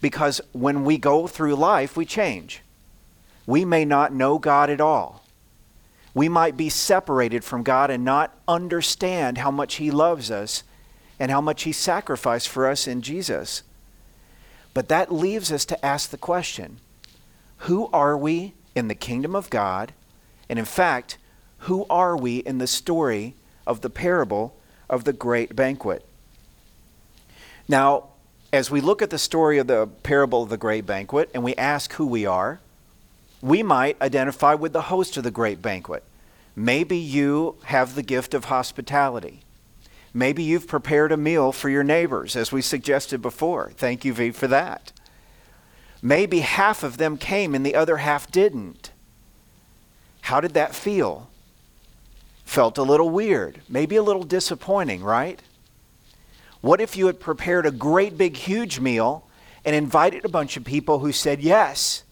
Because 0.00 0.40
when 0.50 0.82
we 0.84 0.98
go 0.98 1.28
through 1.28 1.54
life, 1.54 1.96
we 1.96 2.04
change. 2.04 2.62
We 3.46 3.64
may 3.64 3.84
not 3.84 4.12
know 4.12 4.40
God 4.40 4.70
at 4.70 4.80
all. 4.80 5.24
We 6.14 6.28
might 6.28 6.56
be 6.56 6.68
separated 6.68 7.44
from 7.44 7.62
God 7.62 7.90
and 7.90 8.04
not 8.04 8.36
understand 8.48 9.38
how 9.38 9.52
much 9.52 9.76
He 9.76 9.92
loves 9.92 10.32
us 10.32 10.64
and 11.20 11.30
how 11.30 11.40
much 11.40 11.62
He 11.62 11.70
sacrificed 11.70 12.48
for 12.48 12.68
us 12.68 12.88
in 12.88 13.02
Jesus. 13.02 13.62
But 14.74 14.88
that 14.88 15.12
leaves 15.12 15.52
us 15.52 15.64
to 15.66 15.86
ask 15.86 16.10
the 16.10 16.18
question 16.18 16.80
who 17.58 17.88
are 17.92 18.18
we 18.18 18.54
in 18.74 18.88
the 18.88 18.96
kingdom 18.96 19.36
of 19.36 19.48
God? 19.48 19.92
And 20.48 20.58
in 20.58 20.64
fact, 20.64 21.18
who 21.58 21.86
are 21.88 22.16
we 22.16 22.38
in 22.38 22.58
the 22.58 22.66
story 22.66 23.34
of 23.66 23.80
the 23.80 23.90
parable 23.90 24.56
of 24.88 25.04
the 25.04 25.12
great 25.12 25.56
banquet? 25.56 26.04
Now, 27.68 28.08
as 28.52 28.70
we 28.70 28.80
look 28.80 29.02
at 29.02 29.10
the 29.10 29.18
story 29.18 29.58
of 29.58 29.66
the 29.66 29.88
parable 30.02 30.42
of 30.42 30.48
the 30.48 30.56
great 30.56 30.86
banquet 30.86 31.30
and 31.34 31.42
we 31.42 31.54
ask 31.56 31.94
who 31.94 32.06
we 32.06 32.26
are, 32.26 32.60
we 33.40 33.62
might 33.62 34.00
identify 34.00 34.54
with 34.54 34.72
the 34.72 34.82
host 34.82 35.16
of 35.16 35.24
the 35.24 35.30
great 35.30 35.60
banquet. 35.60 36.04
Maybe 36.56 36.96
you 36.96 37.56
have 37.64 37.94
the 37.94 38.02
gift 38.02 38.32
of 38.32 38.44
hospitality. 38.44 39.40
Maybe 40.12 40.44
you've 40.44 40.68
prepared 40.68 41.10
a 41.10 41.16
meal 41.16 41.50
for 41.50 41.68
your 41.68 41.82
neighbors, 41.82 42.36
as 42.36 42.52
we 42.52 42.62
suggested 42.62 43.20
before. 43.20 43.72
Thank 43.76 44.04
you, 44.04 44.14
V, 44.14 44.30
for 44.30 44.46
that. 44.46 44.92
Maybe 46.00 46.40
half 46.40 46.84
of 46.84 46.98
them 46.98 47.18
came 47.18 47.54
and 47.54 47.66
the 47.66 47.74
other 47.74 47.96
half 47.96 48.30
didn't. 48.30 48.92
How 50.24 50.40
did 50.40 50.54
that 50.54 50.74
feel? 50.74 51.28
Felt 52.46 52.78
a 52.78 52.82
little 52.82 53.10
weird, 53.10 53.60
maybe 53.68 53.96
a 53.96 54.02
little 54.02 54.22
disappointing, 54.22 55.04
right? 55.04 55.38
What 56.62 56.80
if 56.80 56.96
you 56.96 57.08
had 57.08 57.20
prepared 57.20 57.66
a 57.66 57.70
great 57.70 58.16
big 58.16 58.34
huge 58.34 58.80
meal 58.80 59.28
and 59.66 59.76
invited 59.76 60.24
a 60.24 60.30
bunch 60.30 60.56
of 60.56 60.64
people 60.64 61.00
who 61.00 61.12
said 61.12 61.42
yes, 61.42 62.04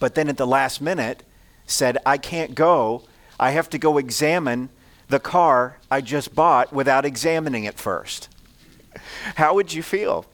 but 0.00 0.14
then 0.14 0.30
at 0.30 0.38
the 0.38 0.46
last 0.46 0.80
minute 0.80 1.24
said, 1.66 1.98
I 2.06 2.16
can't 2.16 2.54
go. 2.54 3.02
I 3.38 3.50
have 3.50 3.68
to 3.70 3.78
go 3.78 3.98
examine 3.98 4.70
the 5.10 5.20
car 5.20 5.76
I 5.90 6.00
just 6.00 6.34
bought 6.34 6.72
without 6.72 7.04
examining 7.04 7.64
it 7.64 7.78
first? 7.78 8.30
How 9.34 9.52
would 9.54 9.74
you 9.74 9.82
feel? 9.82 10.24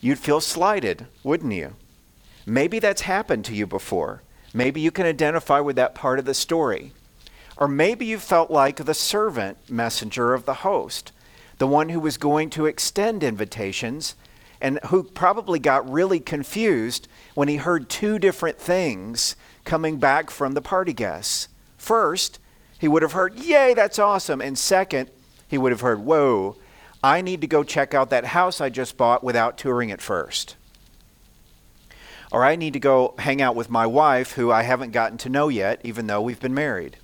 You'd 0.00 0.20
feel 0.20 0.40
slighted, 0.40 1.08
wouldn't 1.24 1.54
you? 1.54 1.74
Maybe 2.46 2.78
that's 2.78 3.02
happened 3.02 3.44
to 3.46 3.54
you 3.56 3.66
before. 3.66 4.22
Maybe 4.54 4.80
you 4.80 4.90
can 4.90 5.06
identify 5.06 5.60
with 5.60 5.76
that 5.76 5.94
part 5.94 6.18
of 6.18 6.24
the 6.24 6.34
story. 6.34 6.92
Or 7.56 7.68
maybe 7.68 8.06
you 8.06 8.18
felt 8.18 8.50
like 8.50 8.76
the 8.76 8.94
servant 8.94 9.58
messenger 9.68 10.32
of 10.32 10.44
the 10.44 10.54
host, 10.54 11.12
the 11.58 11.66
one 11.66 11.88
who 11.88 12.00
was 12.00 12.16
going 12.16 12.50
to 12.50 12.66
extend 12.66 13.22
invitations 13.24 14.14
and 14.60 14.78
who 14.86 15.02
probably 15.02 15.58
got 15.58 15.90
really 15.90 16.20
confused 16.20 17.08
when 17.34 17.48
he 17.48 17.56
heard 17.56 17.88
two 17.88 18.18
different 18.18 18.58
things 18.58 19.36
coming 19.64 19.98
back 19.98 20.30
from 20.30 20.54
the 20.54 20.62
party 20.62 20.92
guests. 20.92 21.48
First, 21.76 22.38
he 22.78 22.88
would 22.88 23.02
have 23.02 23.12
heard, 23.12 23.38
Yay, 23.38 23.74
that's 23.74 23.98
awesome. 23.98 24.40
And 24.40 24.58
second, 24.58 25.10
he 25.48 25.58
would 25.58 25.72
have 25.72 25.80
heard, 25.80 26.00
Whoa, 26.00 26.56
I 27.02 27.20
need 27.20 27.40
to 27.40 27.46
go 27.46 27.62
check 27.62 27.94
out 27.94 28.10
that 28.10 28.26
house 28.26 28.60
I 28.60 28.70
just 28.70 28.96
bought 28.96 29.22
without 29.22 29.58
touring 29.58 29.90
it 29.90 30.00
first. 30.00 30.56
Or 32.30 32.44
I 32.44 32.56
need 32.56 32.74
to 32.74 32.80
go 32.80 33.14
hang 33.18 33.40
out 33.40 33.56
with 33.56 33.70
my 33.70 33.86
wife 33.86 34.32
who 34.32 34.50
I 34.52 34.62
haven't 34.62 34.92
gotten 34.92 35.18
to 35.18 35.28
know 35.28 35.48
yet, 35.48 35.80
even 35.82 36.06
though 36.06 36.20
we've 36.20 36.40
been 36.40 36.54
married. 36.54 36.96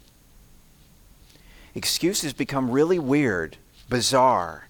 Excuses 1.75 2.33
become 2.33 2.71
really 2.71 2.99
weird, 2.99 3.57
bizarre. 3.89 4.69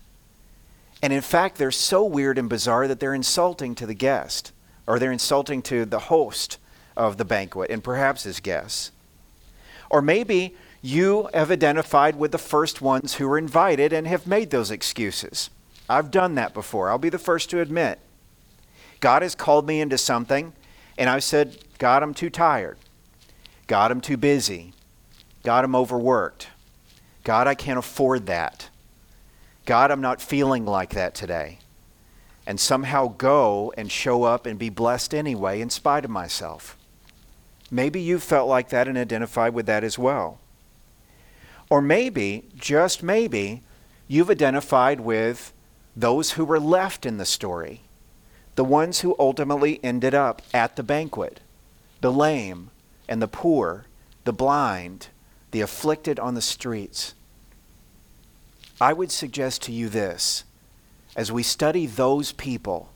And 1.03 1.13
in 1.13 1.21
fact, 1.21 1.59
they're 1.59 1.71
so 1.71 2.05
weird 2.05 2.39
and 2.39 2.49
bizarre 2.49 2.89
that 2.89 3.01
they're 3.01 3.15
insulting 3.15 3.75
to 3.75 3.87
the 3.87 3.95
guest, 3.95 4.53
or 4.87 4.99
they're 4.99 5.13
insulting 5.13 5.61
to 5.63 5.85
the 5.85 5.99
host 5.99 6.59
of 6.97 7.17
the 7.17 7.25
banquet 7.25 7.71
and 7.71 7.83
perhaps 7.83 8.23
his 8.23 8.41
guests. 8.41 8.91
Or 9.91 10.01
maybe 10.01 10.55
you 10.81 11.29
have 11.35 11.51
identified 11.51 12.17
with 12.17 12.33
the 12.33 12.39
first 12.39 12.81
ones 12.81 13.15
who 13.15 13.29
were 13.29 13.39
invited 13.39 13.93
and 13.93 14.07
have 14.07 14.27
made 14.27 14.51
those 14.51 14.71
excuses. 14.71 15.51
I've 15.89 16.11
done 16.11 16.37
that 16.37 16.55
before. 16.55 16.91
I'll 16.91 16.99
be 16.99 17.11
the 17.11 17.19
first 17.19 17.51
to 17.51 17.61
admit. 17.61 17.99
God 19.05 19.21
has 19.21 19.35
called 19.35 19.67
me 19.67 19.83
into 19.83 19.99
something, 19.99 20.55
and 20.97 21.11
I've 21.11 21.25
said, 21.25 21.59
God, 21.77 22.03
I'm 22.03 22.15
too 22.15 22.31
tired. 22.31 22.79
God, 23.67 23.91
I'm 23.91 24.01
too 24.01 24.17
busy. 24.17 24.73
God, 25.43 25.63
I'm 25.63 25.77
overworked. 25.77 26.49
God, 27.23 27.47
I 27.47 27.55
can't 27.55 27.79
afford 27.79 28.25
that. 28.25 28.71
God, 29.67 29.91
I'm 29.91 30.01
not 30.01 30.23
feeling 30.23 30.65
like 30.65 30.95
that 30.95 31.15
today. 31.15 31.59
And 32.47 32.59
somehow 32.59 33.09
go 33.09 33.75
and 33.77 33.93
show 33.93 34.23
up 34.23 34.47
and 34.47 34.59
be 34.59 34.71
blessed 34.71 35.15
anyway, 35.15 35.61
in 35.61 35.69
spite 35.69 36.07
of 36.07 36.11
myself. 36.11 36.79
Maybe 37.71 38.01
you 38.01 38.19
felt 38.19 38.49
like 38.49 38.71
that 38.71 38.89
and 38.89 38.97
identified 38.97 39.53
with 39.53 39.67
that 39.67 39.85
as 39.85 39.99
well. 39.99 40.39
Or 41.69 41.83
maybe, 41.83 42.47
just 42.57 43.03
maybe, 43.03 43.65
you've 44.09 44.31
identified 44.31 45.01
with 45.01 45.53
those 45.95 46.31
who 46.31 46.45
were 46.47 46.59
left 46.59 47.05
in 47.05 47.19
the 47.19 47.27
story, 47.27 47.83
the 48.55 48.65
ones 48.65 49.01
who 49.01 49.17
ultimately 49.19 49.81
ended 49.83 50.15
up 50.15 50.43
at 50.53 50.77
the 50.77 50.83
banquet 50.83 51.41
the 52.01 52.13
lame 52.13 52.71
and 53.09 53.23
the 53.23 53.29
poor, 53.29 53.87
the 54.25 54.33
blind, 54.33 55.09
the 55.53 55.63
afflicted 55.63 56.19
on 56.19 56.35
the 56.35 56.43
streets. 56.43 57.15
I 58.79 58.93
would 58.93 59.11
suggest 59.11 59.63
to 59.63 59.73
you 59.73 59.89
this 59.89 60.45
as 61.17 61.33
we 61.33 61.43
study 61.43 61.87
those 61.87 62.33
people, 62.33 62.91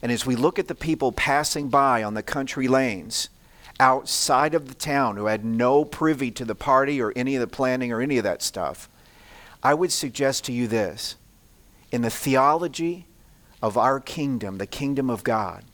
and 0.00 0.12
as 0.12 0.26
we 0.26 0.36
look 0.36 0.60
at 0.60 0.68
the 0.68 0.76
people 0.76 1.10
passing 1.10 1.68
by 1.68 2.04
on 2.04 2.14
the 2.14 2.22
country 2.22 2.68
lanes, 2.68 3.30
outside 3.80 4.54
of 4.54 4.68
the 4.68 4.74
town 4.74 5.16
who 5.16 5.26
had 5.26 5.44
no 5.44 5.84
privy 5.84 6.30
to 6.30 6.44
the 6.44 6.54
party 6.54 7.00
or 7.00 7.12
any 7.16 7.34
of 7.34 7.40
the 7.40 7.46
planning 7.46 7.90
or 7.92 8.00
any 8.00 8.18
of 8.18 8.24
that 8.24 8.42
stuff, 8.42 8.88
I 9.62 9.74
would 9.74 9.90
suggest 9.90 10.44
to 10.44 10.52
you 10.52 10.66
this. 10.68 11.16
In 11.90 12.02
the 12.02 12.10
theology 12.10 13.06
of 13.62 13.76
our 13.76 14.00
kingdom, 14.00 14.58
the 14.58 14.66
kingdom 14.66 15.10
of 15.10 15.24
God, 15.24 15.64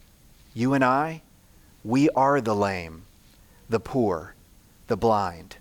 you 0.53 0.73
and 0.73 0.83
I, 0.83 1.21
we 1.83 2.09
are 2.11 2.39
the 2.39 2.55
lame, 2.55 3.03
the 3.69 3.79
poor, 3.79 4.35
the 4.87 4.97
blind. 4.97 5.57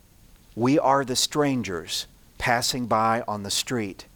We 0.54 0.78
are 0.78 1.04
the 1.04 1.16
strangers 1.16 2.06
passing 2.38 2.86
by 2.86 3.22
on 3.26 3.42
the 3.42 3.50
street. 3.50 4.06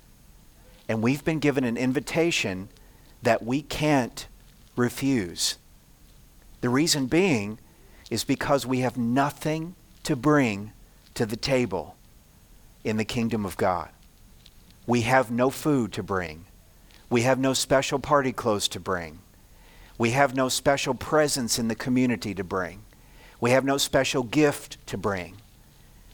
And 0.88 1.02
we've 1.02 1.25
been 1.25 1.38
given 1.38 1.64
an 1.64 1.76
invitation 1.76 2.68
that 3.22 3.44
we 3.44 3.62
can't 3.62 4.26
refuse. 4.76 5.56
The 6.60 6.68
reason 6.68 7.06
being 7.06 7.58
is 8.10 8.25
because 8.25 8.66
we 8.66 8.80
have 8.80 8.96
nothing 8.96 9.75
to 10.04 10.14
bring 10.14 10.72
to 11.14 11.26
the 11.26 11.36
table 11.36 11.96
in 12.84 12.96
the 12.96 13.04
kingdom 13.04 13.44
of 13.44 13.56
God. 13.56 13.88
We 14.86 15.02
have 15.02 15.30
no 15.30 15.50
food 15.50 15.92
to 15.94 16.02
bring. 16.02 16.45
We 17.08 17.22
have 17.22 17.38
no 17.38 17.52
special 17.52 17.98
party 17.98 18.32
clothes 18.32 18.68
to 18.68 18.80
bring. 18.80 19.20
We 19.98 20.10
have 20.10 20.34
no 20.34 20.48
special 20.48 20.94
presence 20.94 21.58
in 21.58 21.68
the 21.68 21.75
community 21.75 22.34
to 22.34 22.44
bring. 22.44 22.82
We 23.40 23.50
have 23.50 23.64
no 23.64 23.78
special 23.78 24.22
gift 24.22 24.84
to 24.86 24.98
bring. 24.98 25.36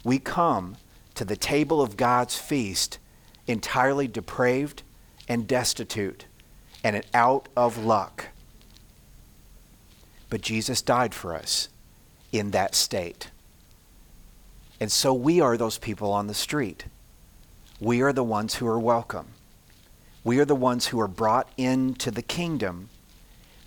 We 0.05 0.19
come 0.19 0.77
to 1.15 1.25
the 1.25 1.37
table 1.37 1.81
of 1.81 1.97
God's 1.97 2.37
feast 2.37 2.99
entirely 3.47 4.07
depraved 4.07 4.83
and 5.29 5.47
destitute 5.47 6.27
and 6.85 7.03
out 7.15 7.49
of 7.57 7.79
luck. 7.79 8.29
But 10.29 10.41
Jesus 10.41 10.83
died 10.83 11.15
for 11.15 11.35
us 11.35 11.69
in 12.33 12.51
that 12.53 12.75
state. 12.75 13.31
And 14.81 14.91
so 14.91 15.13
we 15.13 15.41
are 15.41 15.57
those 15.57 15.79
people 15.79 16.13
on 16.13 16.27
the 16.27 16.35
street. 16.35 16.87
We 17.81 18.01
are 18.01 18.13
the 18.13 18.25
ones 18.25 18.55
who 18.55 18.67
are 18.67 18.81
welcome. 18.81 19.29
We 20.25 20.39
are 20.39 20.45
the 20.45 20.55
ones 20.55 20.89
who 20.89 21.01
are 21.01 21.09
brought 21.09 21.49
into 21.57 22.11
the 22.11 22.23
kingdom 22.23 22.89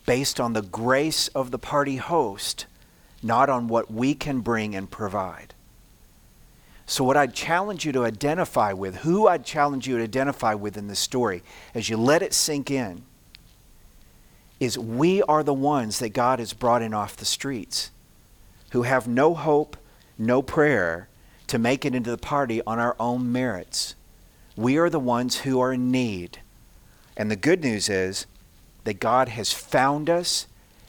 based 0.05 0.39
on 0.39 0.53
the 0.53 0.61
grace 0.61 1.27
of 1.29 1.51
the 1.51 1.59
party 1.59 1.97
host, 1.97 2.65
not 3.21 3.49
on 3.49 3.67
what 3.67 3.91
we 3.91 4.13
can 4.13 4.39
bring 4.39 4.75
and 4.75 4.89
provide. 4.89 5.53
So, 6.87 7.03
what 7.03 7.17
I'd 7.17 7.33
challenge 7.33 7.83
you 7.83 7.91
to 7.93 8.05
identify 8.05 8.71
with, 8.71 8.97
who 8.97 9.27
I'd 9.27 9.43
challenge 9.43 9.87
you 9.87 9.97
to 9.97 10.03
identify 10.03 10.53
with 10.53 10.77
in 10.77 10.87
this 10.87 10.99
story, 10.99 11.41
as 11.73 11.89
you 11.89 11.97
let 11.97 12.21
it 12.21 12.33
sink 12.33 12.69
in, 12.69 13.01
is 14.59 14.77
we 14.77 15.21
are 15.23 15.43
the 15.43 15.53
ones 15.53 15.99
that 15.99 16.09
God 16.09 16.39
has 16.39 16.53
brought 16.53 16.83
in 16.83 16.93
off 16.93 17.17
the 17.17 17.25
streets 17.25 17.91
who 18.71 18.83
have 18.83 19.07
no 19.07 19.33
hope, 19.33 19.75
no 20.17 20.41
prayer 20.41 21.09
to 21.47 21.57
make 21.57 21.85
it 21.85 21.95
into 21.95 22.11
the 22.11 22.17
party 22.17 22.61
on 22.65 22.79
our 22.79 22.95
own 22.99 23.31
merits. 23.31 23.95
We 24.55 24.77
are 24.77 24.89
the 24.89 24.99
ones 24.99 25.39
who 25.39 25.59
are 25.59 25.73
in 25.73 25.91
need. 25.91 26.39
And 27.17 27.31
the 27.31 27.35
good 27.35 27.63
news 27.63 27.89
is 27.89 28.25
that 28.83 28.99
God 28.99 29.29
has 29.29 29.53
found 29.53 30.09
us, 30.09 30.47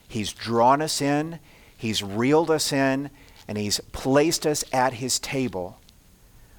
He's 0.09 0.33
drawn 0.33 0.83
us 0.83 1.01
in, 1.01 1.39
He's 1.77 2.03
reeled 2.03 2.51
us 2.51 2.73
in, 2.73 3.11
and 3.49 3.59
He's 3.59 3.81
placed 3.93 4.47
us 4.47 4.65
at 4.73 4.95
His 4.95 5.19
table. 5.19 5.79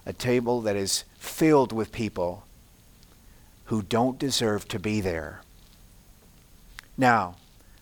A 0.06 0.14
table 0.14 0.62
that 0.62 0.76
is 0.76 1.04
filled 1.18 1.74
with 1.74 1.92
people 1.92 2.44
who 3.66 3.82
don't 3.82 4.18
deserve 4.18 4.68
to 4.70 4.80
be 4.80 5.02
there. 5.02 5.42
Now, 6.98 7.36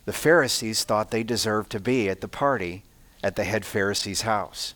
the 0.06 0.14
Pharisees 0.14 0.84
thought 0.84 1.12
they 1.12 1.24
deserved 1.24 1.72
to 1.72 1.80
be 1.80 2.10
at 2.10 2.22
the 2.22 2.28
party 2.28 2.84
at 3.24 3.36
the 3.36 3.44
head 3.44 3.66
Pharisee's 3.66 4.22
house. 4.22 4.74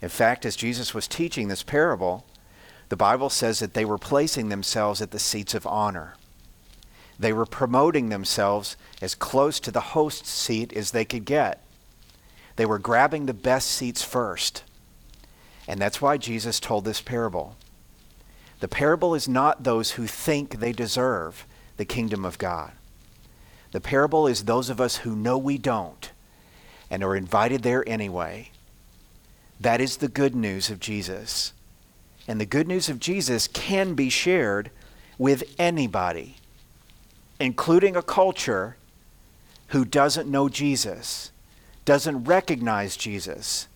In 0.00 0.08
fact, 0.08 0.44
as 0.44 0.56
Jesus 0.56 0.92
was 0.92 1.06
teaching 1.08 1.48
this 1.48 1.62
parable, 1.62 2.26
the 2.88 2.96
Bible 2.96 3.30
says 3.30 3.60
that 3.60 3.74
they 3.74 3.84
were 3.84 3.98
placing 3.98 4.48
themselves 4.48 5.00
at 5.00 5.12
the 5.12 5.18
seats 5.18 5.54
of 5.54 5.66
honor. 5.66 6.14
They 7.18 7.32
were 7.32 7.46
promoting 7.46 8.08
themselves 8.08 8.76
as 9.00 9.14
close 9.14 9.60
to 9.60 9.70
the 9.70 9.80
host's 9.80 10.30
seat 10.30 10.72
as 10.72 10.90
they 10.90 11.04
could 11.04 11.24
get. 11.24 11.62
They 12.56 12.66
were 12.66 12.78
grabbing 12.78 13.26
the 13.26 13.34
best 13.34 13.70
seats 13.70 14.02
first. 14.02 14.64
And 15.68 15.80
that's 15.80 16.02
why 16.02 16.16
Jesus 16.16 16.58
told 16.58 16.84
this 16.84 17.00
parable. 17.00 17.56
The 18.60 18.68
parable 18.68 19.14
is 19.14 19.28
not 19.28 19.64
those 19.64 19.92
who 19.92 20.06
think 20.06 20.58
they 20.58 20.72
deserve. 20.72 21.46
the 21.76 21.84
kingdom 21.84 22.24
of 22.24 22.38
God. 22.38 22.72
The 23.72 23.80
parable 23.80 24.26
is 24.26 24.44
those 24.44 24.70
of 24.70 24.80
us 24.80 24.98
who 24.98 25.16
know 25.16 25.38
we 25.38 25.58
don't 25.58 26.12
and 26.90 27.02
are 27.02 27.16
invited 27.16 27.62
there 27.62 27.88
anyway. 27.88 28.50
That 29.58 29.80
is 29.80 29.96
the 29.96 30.08
good 30.08 30.34
news 30.34 30.70
of 30.70 30.78
Jesus. 30.78 31.52
And 32.28 32.40
the 32.40 32.46
good 32.46 32.68
news 32.68 32.88
of 32.88 33.00
Jesus 33.00 33.48
can 33.48 33.94
be 33.94 34.10
shared 34.10 34.70
with 35.18 35.42
anybody, 35.58 36.36
including 37.42 37.96
a 37.96 38.02
culture 38.02 38.76
who 39.68 39.84
doesn't 39.84 40.30
know 40.30 40.48
Jesus, 40.48 41.32
doesn't 41.84 42.22
recognize 42.22 42.96
Jesus, 42.96 43.66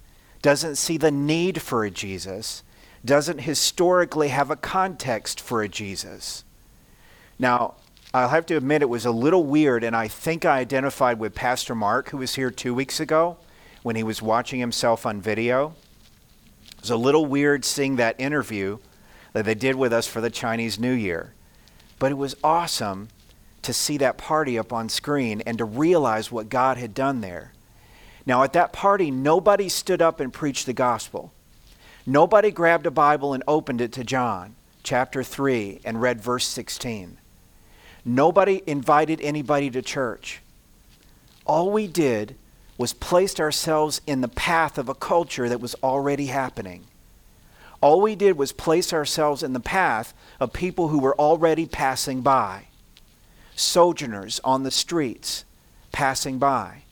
doesn't 0.40 0.76
see 0.76 0.96
the 0.96 1.11
need 1.11 1.61
for 1.61 1.82
a 1.82 1.90
Jesus, 1.90 2.62
doesn't 3.04 3.40
historically 3.40 4.28
have 4.28 4.52
a 4.52 4.56
context 4.56 5.40
for 5.40 5.62
a 5.62 5.68
Jesus. 5.68 6.44
Now, 7.40 7.75
I'll 8.14 8.28
have 8.28 8.46
to 8.46 8.56
admit 8.56 8.82
it 8.82 8.88
was 8.88 9.04
a 9.04 9.11
little 9.11 9.42
weird, 9.42 9.82
and 9.82 9.96
I 9.96 10.06
think 10.06 10.44
I 10.44 10.58
identified 10.58 11.18
with 11.18 11.35
Pastor 11.35 11.75
Mark, 11.75 12.11
who 12.11 12.18
was 12.18 12.37
here 12.37 12.52
two 12.52 12.73
weeks 12.73 13.00
ago 13.00 13.37
when 13.82 13.96
he 13.96 14.04
was 14.04 14.23
watching 14.23 14.61
himself 14.61 15.04
on 15.04 15.20
video. 15.20 15.75
It 16.76 16.82
was 16.82 16.90
a 16.90 16.96
little 16.96 17.26
weird 17.26 17.64
seeing 17.64 17.96
that 17.96 18.14
interview 18.20 18.78
that 19.32 19.44
they 19.44 19.54
did 19.56 19.75
with 19.75 19.92
us 19.92 20.06
for 20.06 20.20
the 20.20 20.30
Chinese 20.30 20.78
New 20.78 20.92
Year. 20.92 21.35
But 21.99 22.12
it 22.12 22.16
was 22.16 22.37
awesome 22.44 23.08
to 23.66 23.73
see 23.73 23.99
that 23.99 24.16
party 24.16 24.58
up 24.58 24.73
on 24.73 24.88
screen 24.88 25.42
and 25.42 25.58
to 25.58 25.64
realize 25.64 26.32
what 26.32 26.49
God 26.49 26.76
had 26.78 26.94
done 26.94 27.20
there. 27.20 27.52
Now, 28.25 28.42
at 28.42 28.54
that 28.54 28.73
party, 28.73 29.11
nobody 29.11 29.68
stood 29.68 30.02
up 30.02 30.18
and 30.18 30.32
preached 30.32 30.66
the 30.66 30.73
gospel. 30.73 31.32
Nobody 32.06 32.50
grabbed 32.50 32.87
a 32.87 32.90
Bible 32.90 33.35
and 33.35 33.42
opened 33.46 33.80
it 33.80 33.92
to 33.92 34.04
John 34.04 34.54
chapter 34.82 35.25
3 35.25 35.80
and 35.85 36.00
read 36.00 36.20
verse 36.20 36.46
16. 36.46 37.18
Nobody 38.04 38.62
invited 38.66 39.20
anybody 39.20 39.68
to 39.70 39.82
church. 39.82 40.40
All 41.44 41.70
we 41.73 41.88
did 41.88 42.37
was 42.78 42.92
placed 42.92 43.40
ourselves 43.40 44.00
in 44.06 44.20
the 44.20 44.28
path 44.28 44.78
of 44.78 44.88
a 44.88 44.94
culture 44.94 45.49
that 45.49 45.61
was 45.61 45.75
already 45.82 46.26
happening. 46.26 46.85
All 47.80 48.00
we 48.00 48.14
did 48.14 48.38
was 48.38 48.52
place 48.52 48.92
ourselves 48.92 49.42
in 49.42 49.52
the 49.52 49.61
path 49.61 50.14
of 50.38 50.52
people 50.52 50.88
who 50.88 50.99
were 50.99 51.18
already 51.18 51.66
passing 51.66 52.20
by, 52.20 52.66
sojourners 53.56 54.40
on 54.44 54.62
the 54.62 54.70
streets 54.70 55.44
passing 55.90 56.38
by. 56.38 56.82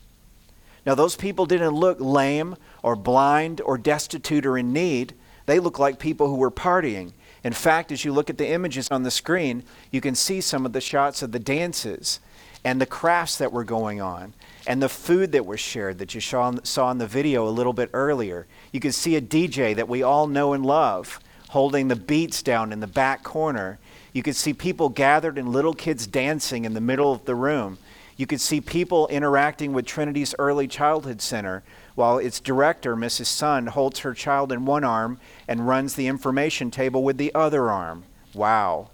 Now, 0.85 0.94
those 0.94 1.16
people 1.16 1.47
didn't 1.47 1.75
look 1.75 1.99
lame 2.00 2.56
or 2.83 2.97
blind 2.97 3.61
or 3.61 3.78
destitute 3.78 4.44
or 4.44 4.59
in 4.59 4.73
need. 4.73 5.14
They 5.47 5.61
looked 5.61 5.78
like 5.78 5.99
people 5.99 6.28
who 6.28 6.37
were 6.37 6.50
partying. 6.50 7.12
In 7.42 7.52
fact, 7.52 7.92
as 7.92 8.04
you 8.04 8.12
look 8.12 8.30
at 8.30 8.38
the 8.38 8.49
images 8.49 8.88
on 8.90 9.02
the 9.02 9.11
screen, 9.11 9.62
you 9.90 10.00
can 10.00 10.14
see 10.14 10.40
some 10.40 10.66
of 10.66 10.73
the 10.73 10.80
shots 10.80 11.23
of 11.23 11.33
the 11.33 11.38
dances 11.38 12.21
and 12.64 12.80
the 12.80 12.87
crafts 12.87 13.37
that 13.37 13.52
were 13.52 13.64
going 13.64 14.00
on 14.00 14.33
and 14.66 14.83
the 14.83 14.88
food 14.88 15.33
that 15.33 15.44
was 15.44 15.61
shared 15.61 15.99
that 15.99 16.14
you 16.14 16.21
saw, 16.21 16.52
saw 16.62 16.90
in 16.90 16.99
the 16.99 17.06
video 17.06 17.47
a 17.47 17.50
little 17.50 17.75
bit 17.75 17.90
earlier. 17.92 18.47
You 18.73 18.80
can 18.80 18.92
see 18.92 19.16
a 19.16 19.21
DJ 19.21 19.76
that 19.76 19.88
we 19.88 20.02
all 20.02 20.26
know 20.26 20.54
and 20.54 20.64
love 20.64 21.21
holding 21.50 21.88
the 21.88 21.97
beats 21.97 22.42
down 22.42 22.73
in 22.73 22.80
the 22.80 22.87
back 22.87 23.23
corner. 23.23 23.78
You 24.14 24.23
could 24.23 24.37
see 24.37 24.54
people 24.54 24.88
gathered 24.88 25.37
and 25.37 25.49
little 25.49 25.75
kids 25.75 26.06
dancing 26.06 26.64
in 26.64 26.73
the 26.73 26.80
middle 26.80 27.12
of 27.12 27.25
the 27.25 27.35
room. 27.35 27.78
You 28.16 28.28
could 28.28 28.40
see 28.40 28.61
people 28.61 29.09
interacting 29.09 29.73
with 29.73 29.87
Trinity's 29.87 30.37
Early 30.38 30.68
Childhood 30.68 31.21
Center 31.21 31.64
while 31.97 32.18
its 32.18 32.38
director, 32.38 32.94
Mrs. 32.94 33.26
Sun, 33.26 33.66
holds 33.66 33.99
her 34.00 34.14
child 34.14 34.52
in 34.52 34.66
one 34.66 34.85
arm 34.85 35.18
and 35.49 35.66
runs 35.66 35.97
the 35.97 36.06
information 36.06 36.71
table 36.71 37.02
with 37.02 37.18
the 37.18 37.35
other 37.35 37.73
arm. 37.73 38.04
Wow. 38.33 38.90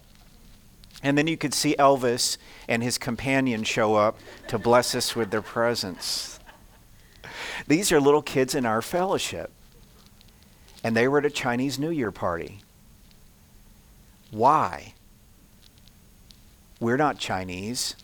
And 1.02 1.18
then 1.18 1.26
you 1.26 1.36
could 1.36 1.52
see 1.52 1.76
Elvis 1.78 2.38
and 2.66 2.82
his 2.82 2.96
companion 2.96 3.62
show 3.62 3.96
up 3.96 4.18
to 4.48 4.58
bless 4.58 4.94
us 4.94 5.14
with 5.14 5.30
their 5.30 5.42
presence. 5.42 6.40
These 7.66 7.92
are 7.92 8.00
little 8.00 8.22
kids 8.22 8.54
in 8.54 8.64
our 8.64 8.80
fellowship. 8.80 9.52
And 10.82 10.96
they 10.96 11.06
were 11.08 11.18
at 11.18 11.26
a 11.26 11.30
Chinese 11.30 11.78
New 11.78 11.90
Year 11.90 12.10
party. 12.10 12.62
Why? 14.30 14.94
We're 16.80 16.96
not 16.96 17.18
Chinese. 17.18 17.94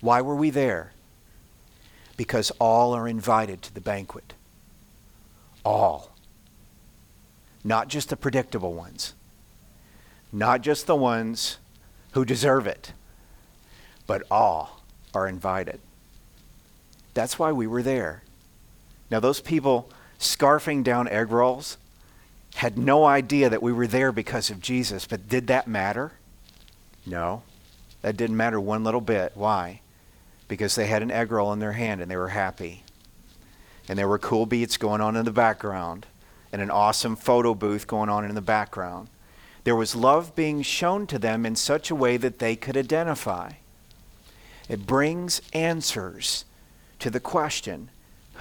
Why 0.00 0.20
were 0.20 0.36
we 0.36 0.50
there? 0.50 0.92
Because 2.16 2.52
all 2.60 2.94
are 2.94 3.08
invited 3.08 3.60
to 3.62 3.74
the 3.74 3.80
banquet. 3.80 4.34
All. 5.64 6.14
Not 7.64 7.88
just 7.88 8.10
the 8.10 8.16
predictable 8.16 8.74
ones, 8.74 9.14
not 10.30 10.60
just 10.60 10.86
the 10.86 10.94
ones 10.94 11.58
who 12.12 12.24
deserve 12.24 12.66
it, 12.66 12.92
but 14.06 14.22
all 14.30 14.82
are 15.14 15.26
invited. 15.26 15.80
That's 17.14 17.38
why 17.38 17.52
we 17.52 17.66
were 17.66 17.82
there. 17.82 18.22
Now, 19.10 19.20
those 19.20 19.40
people 19.40 19.90
scarfing 20.18 20.84
down 20.84 21.08
egg 21.08 21.30
rolls 21.30 21.78
had 22.56 22.76
no 22.76 23.04
idea 23.04 23.48
that 23.48 23.62
we 23.62 23.72
were 23.72 23.86
there 23.86 24.12
because 24.12 24.50
of 24.50 24.60
Jesus, 24.60 25.06
but 25.06 25.28
did 25.28 25.46
that 25.46 25.66
matter? 25.66 26.12
No, 27.06 27.42
that 28.02 28.16
didn't 28.16 28.36
matter 28.36 28.60
one 28.60 28.84
little 28.84 29.00
bit. 29.00 29.32
Why? 29.34 29.80
because 30.48 30.74
they 30.74 30.86
had 30.86 31.02
an 31.02 31.10
egg 31.10 31.32
roll 31.32 31.52
in 31.52 31.58
their 31.58 31.72
hand 31.72 32.00
and 32.00 32.10
they 32.10 32.16
were 32.16 32.28
happy. 32.28 32.82
And 33.88 33.98
there 33.98 34.08
were 34.08 34.18
cool 34.18 34.46
beats 34.46 34.76
going 34.76 35.00
on 35.00 35.16
in 35.16 35.24
the 35.24 35.32
background 35.32 36.06
and 36.52 36.62
an 36.62 36.70
awesome 36.70 37.16
photo 37.16 37.54
booth 37.54 37.86
going 37.86 38.08
on 38.08 38.24
in 38.24 38.34
the 38.34 38.40
background. 38.40 39.08
There 39.64 39.76
was 39.76 39.96
love 39.96 40.34
being 40.36 40.62
shown 40.62 41.06
to 41.08 41.18
them 41.18 41.44
in 41.44 41.56
such 41.56 41.90
a 41.90 41.94
way 41.94 42.16
that 42.18 42.38
they 42.38 42.54
could 42.56 42.76
identify. 42.76 43.54
It 44.68 44.86
brings 44.86 45.42
answers 45.52 46.44
to 47.00 47.10
the 47.10 47.20
question 47.20 47.90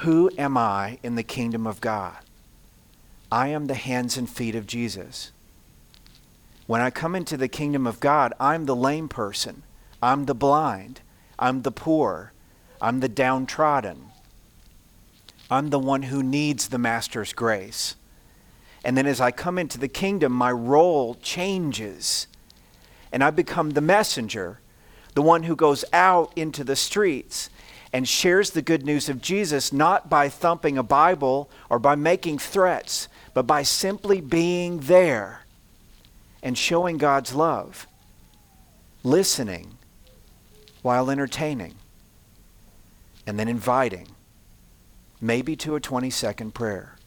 Who 0.04 0.30
am 0.38 0.58
I 0.58 1.00
in 1.02 1.16
the 1.16 1.24
kingdom 1.24 1.66
of 1.66 1.82
God? 1.82 2.18
I 3.32 3.48
am 3.48 3.66
the 3.66 3.74
hands 3.74 4.18
and 4.18 4.30
feet 4.30 4.56
of 4.56 4.68
Jesus. 4.68 5.32
When 6.68 6.82
I 6.82 6.90
come 6.90 7.16
into 7.16 7.38
the 7.38 7.48
kingdom 7.48 7.86
of 7.86 8.00
God, 8.00 8.34
I'm 8.40 8.66
the 8.66 8.76
lame 8.76 9.10
person, 9.10 9.64
I'm 10.02 10.26
the 10.26 10.36
blind, 10.36 11.02
I'm 11.38 11.62
the 11.64 11.72
poor. 11.72 12.34
I'm 12.84 13.00
the 13.00 13.08
downtrodden. 13.08 14.10
I'm 15.50 15.70
the 15.70 15.80
one 15.80 16.04
who 16.04 16.22
needs 16.22 16.68
the 16.68 16.78
Master's 16.78 17.32
grace. 17.32 17.96
And 18.84 18.98
then 18.98 19.08
as 19.08 19.22
I 19.22 19.32
come 19.32 19.58
into 19.58 19.78
the 19.78 19.88
kingdom, 19.88 20.34
my 20.34 20.52
role 20.52 21.16
changes. 21.16 22.28
And 23.10 23.24
I 23.24 23.30
become 23.30 23.70
the 23.70 23.80
messenger, 23.80 24.60
the 25.14 25.22
one 25.22 25.44
who 25.44 25.56
goes 25.56 25.86
out 25.94 26.34
into 26.36 26.66
the 26.66 26.76
streets 26.76 27.50
and 27.94 28.06
shares 28.06 28.50
the 28.50 28.62
good 28.62 28.86
news 28.86 29.08
of 29.08 29.22
Jesus, 29.22 29.72
not 29.72 30.10
by 30.10 30.28
thumping 30.28 30.78
a 30.78 30.84
Bible 30.84 31.50
or 31.70 31.80
by 31.80 31.96
making 31.96 32.40
threats, 32.40 33.08
but 33.34 33.48
by 33.48 33.64
simply 33.64 34.20
being 34.20 34.80
there 34.80 35.43
and 36.44 36.58
showing 36.58 36.98
God's 37.00 37.34
love, 37.34 37.88
listening, 39.04 39.78
while 40.84 41.10
entertaining 41.10 41.76
and 43.26 43.40
then 43.40 43.48
inviting, 43.48 44.10
maybe 45.22 45.56
to 45.56 45.76
a 45.76 45.80
20 45.80 46.10
second 46.10 46.54
prayer. 46.54 46.98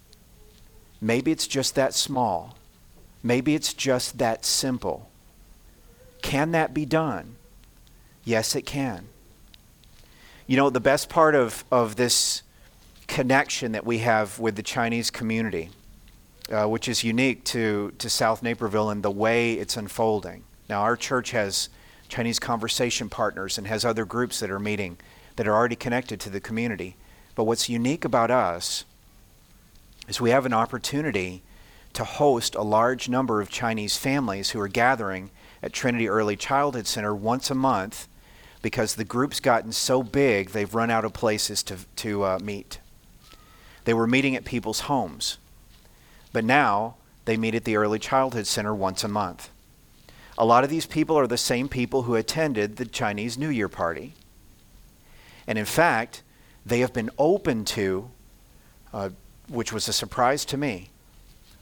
Maybe 1.01 1.31
it's 1.31 1.46
just 1.46 1.75
that 1.75 1.94
small. 1.94 2.57
Maybe 3.22 3.55
it's 3.55 3.75
just 3.75 4.18
that 4.18 4.46
simple. 4.46 5.11
Can 6.22 6.53
that 6.53 6.72
be 6.72 6.87
done? 6.87 7.37
Yes, 8.25 8.57
it 8.57 8.62
can. 8.62 9.07
You 10.46 10.57
know, 10.57 10.70
the 10.70 10.81
best 10.81 11.11
part 11.11 11.35
of, 11.35 11.64
of 11.70 11.96
this 11.96 12.42
connection 13.07 13.72
that 13.72 13.85
we 13.85 13.99
have 13.99 14.38
with 14.38 14.57
the 14.57 14.62
Chinese 14.62 15.11
community, 15.11 15.70
uh, 16.50 16.66
which 16.66 16.88
is 16.88 17.02
unique 17.02 17.44
to, 17.44 17.92
to 17.98 18.09
South 18.09 18.42
Naperville 18.42 18.90
and 18.90 19.02
the 19.02 19.11
way 19.11 19.54
it's 19.54 19.76
unfolding. 19.76 20.44
Now, 20.68 20.82
our 20.82 20.96
church 20.96 21.30
has 21.32 21.68
Chinese 22.09 22.38
conversation 22.38 23.09
partners 23.09 23.59
and 23.59 23.66
has 23.66 23.85
other 23.85 24.04
groups 24.04 24.40
that 24.40 24.50
are 24.50 24.61
meeting 24.61 24.98
that 25.37 25.46
are 25.46 25.54
already 25.54 25.76
connected 25.76 26.20
to 26.20 26.30
the 26.30 26.40
community. 26.40 26.96
But 27.35 27.44
what's 27.44 27.68
unique 27.68 28.04
about 28.04 28.30
us 28.30 28.85
is 30.09 30.20
we 30.20 30.30
have 30.30 30.46
an 30.46 30.52
opportunity 30.52 31.42
to 31.92 32.04
host 32.04 32.54
a 32.54 32.62
large 32.62 33.09
number 33.09 33.40
of 33.40 33.48
Chinese 33.48 33.96
families 33.96 34.50
who 34.50 34.61
are 34.61 34.68
gathering 34.68 35.30
at 35.62 35.72
Trinity 35.72 36.09
Early 36.09 36.37
Childhood 36.37 36.87
Center 36.87 37.14
once 37.14 37.50
a 37.50 37.54
month 37.54 38.09
because 38.62 38.94
the 38.94 39.04
group's 39.04 39.40
gotten 39.40 39.72
so 39.72 40.02
big 40.02 40.50
they've 40.50 40.74
run 40.74 40.90
out 40.90 41.04
of 41.04 41.12
places 41.12 41.62
to, 41.64 41.78
to 41.96 42.24
uh, 42.24 42.38
meet. 42.42 42.80
They 43.85 43.94
were 43.94 44.06
meeting 44.06 44.35
at 44.37 44.44
people's 44.44 44.80
homes, 44.80 45.38
but 46.37 46.44
now 46.44 46.96
they 47.25 47.38
meet 47.38 47.55
at 47.55 47.64
the 47.64 47.77
Early 47.77 47.99
Childhood 47.99 48.46
Center 48.46 48.75
once 48.75 49.03
a 49.03 49.09
month. 49.09 49.49
A 50.37 50.44
lot 50.44 50.64
of 50.64 50.68
these 50.68 50.85
people 50.85 51.18
are 51.18 51.27
the 51.27 51.38
same 51.38 51.66
people 51.66 52.03
who 52.03 52.14
attended 52.14 52.77
the 52.77 52.85
Chinese 52.85 53.38
New 53.38 53.49
Year 53.49 53.70
party. 53.70 54.12
And 55.46 55.57
in 55.57 55.64
fact, 55.64 56.22
they 56.66 56.81
have 56.81 56.92
been 56.92 57.09
open 57.16 57.64
to, 57.64 58.11
uh, 58.92 59.09
which 59.49 59.72
was 59.72 59.88
a 59.88 59.94
surprise 59.94 60.44
to 60.44 60.59
me, 60.59 60.90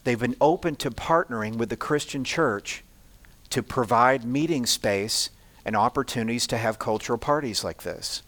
they've 0.02 0.18
been 0.18 0.34
open 0.40 0.74
to 0.74 0.90
partnering 0.90 1.54
with 1.54 1.68
the 1.68 1.76
Christian 1.76 2.24
church 2.24 2.82
to 3.50 3.62
provide 3.62 4.24
meeting 4.24 4.66
space 4.66 5.30
and 5.64 5.76
opportunities 5.76 6.48
to 6.48 6.58
have 6.58 6.80
cultural 6.80 7.16
parties 7.16 7.62
like 7.62 7.84
this. 7.84 8.24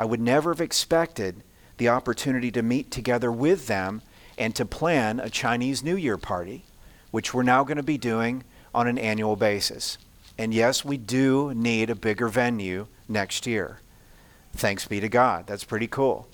I 0.00 0.04
would 0.04 0.20
never 0.20 0.52
have 0.52 0.60
expected 0.60 1.44
the 1.76 1.90
opportunity 1.90 2.50
to 2.50 2.62
meet 2.62 2.90
together 2.90 3.30
with 3.30 3.68
them 3.68 4.02
and 4.36 4.54
to 4.54 4.64
plan 4.64 5.20
a 5.20 5.30
Chinese 5.30 5.82
New 5.82 5.96
Year 5.96 6.18
party, 6.18 6.64
which 7.10 7.32
we're 7.32 7.42
now 7.42 7.64
going 7.64 7.76
to 7.76 7.82
be 7.82 7.98
doing 7.98 8.44
on 8.74 8.88
an 8.88 8.98
annual 8.98 9.36
basis. 9.36 9.98
And 10.36 10.52
yes, 10.52 10.84
we 10.84 10.96
do 10.96 11.52
need 11.54 11.90
a 11.90 11.94
bigger 11.94 12.28
venue 12.28 12.86
next 13.08 13.46
year. 13.46 13.78
Thanks 14.52 14.86
be 14.86 15.00
to 15.00 15.08
God. 15.08 15.46
That's 15.46 15.64
pretty 15.64 15.86
cool. 15.86 16.28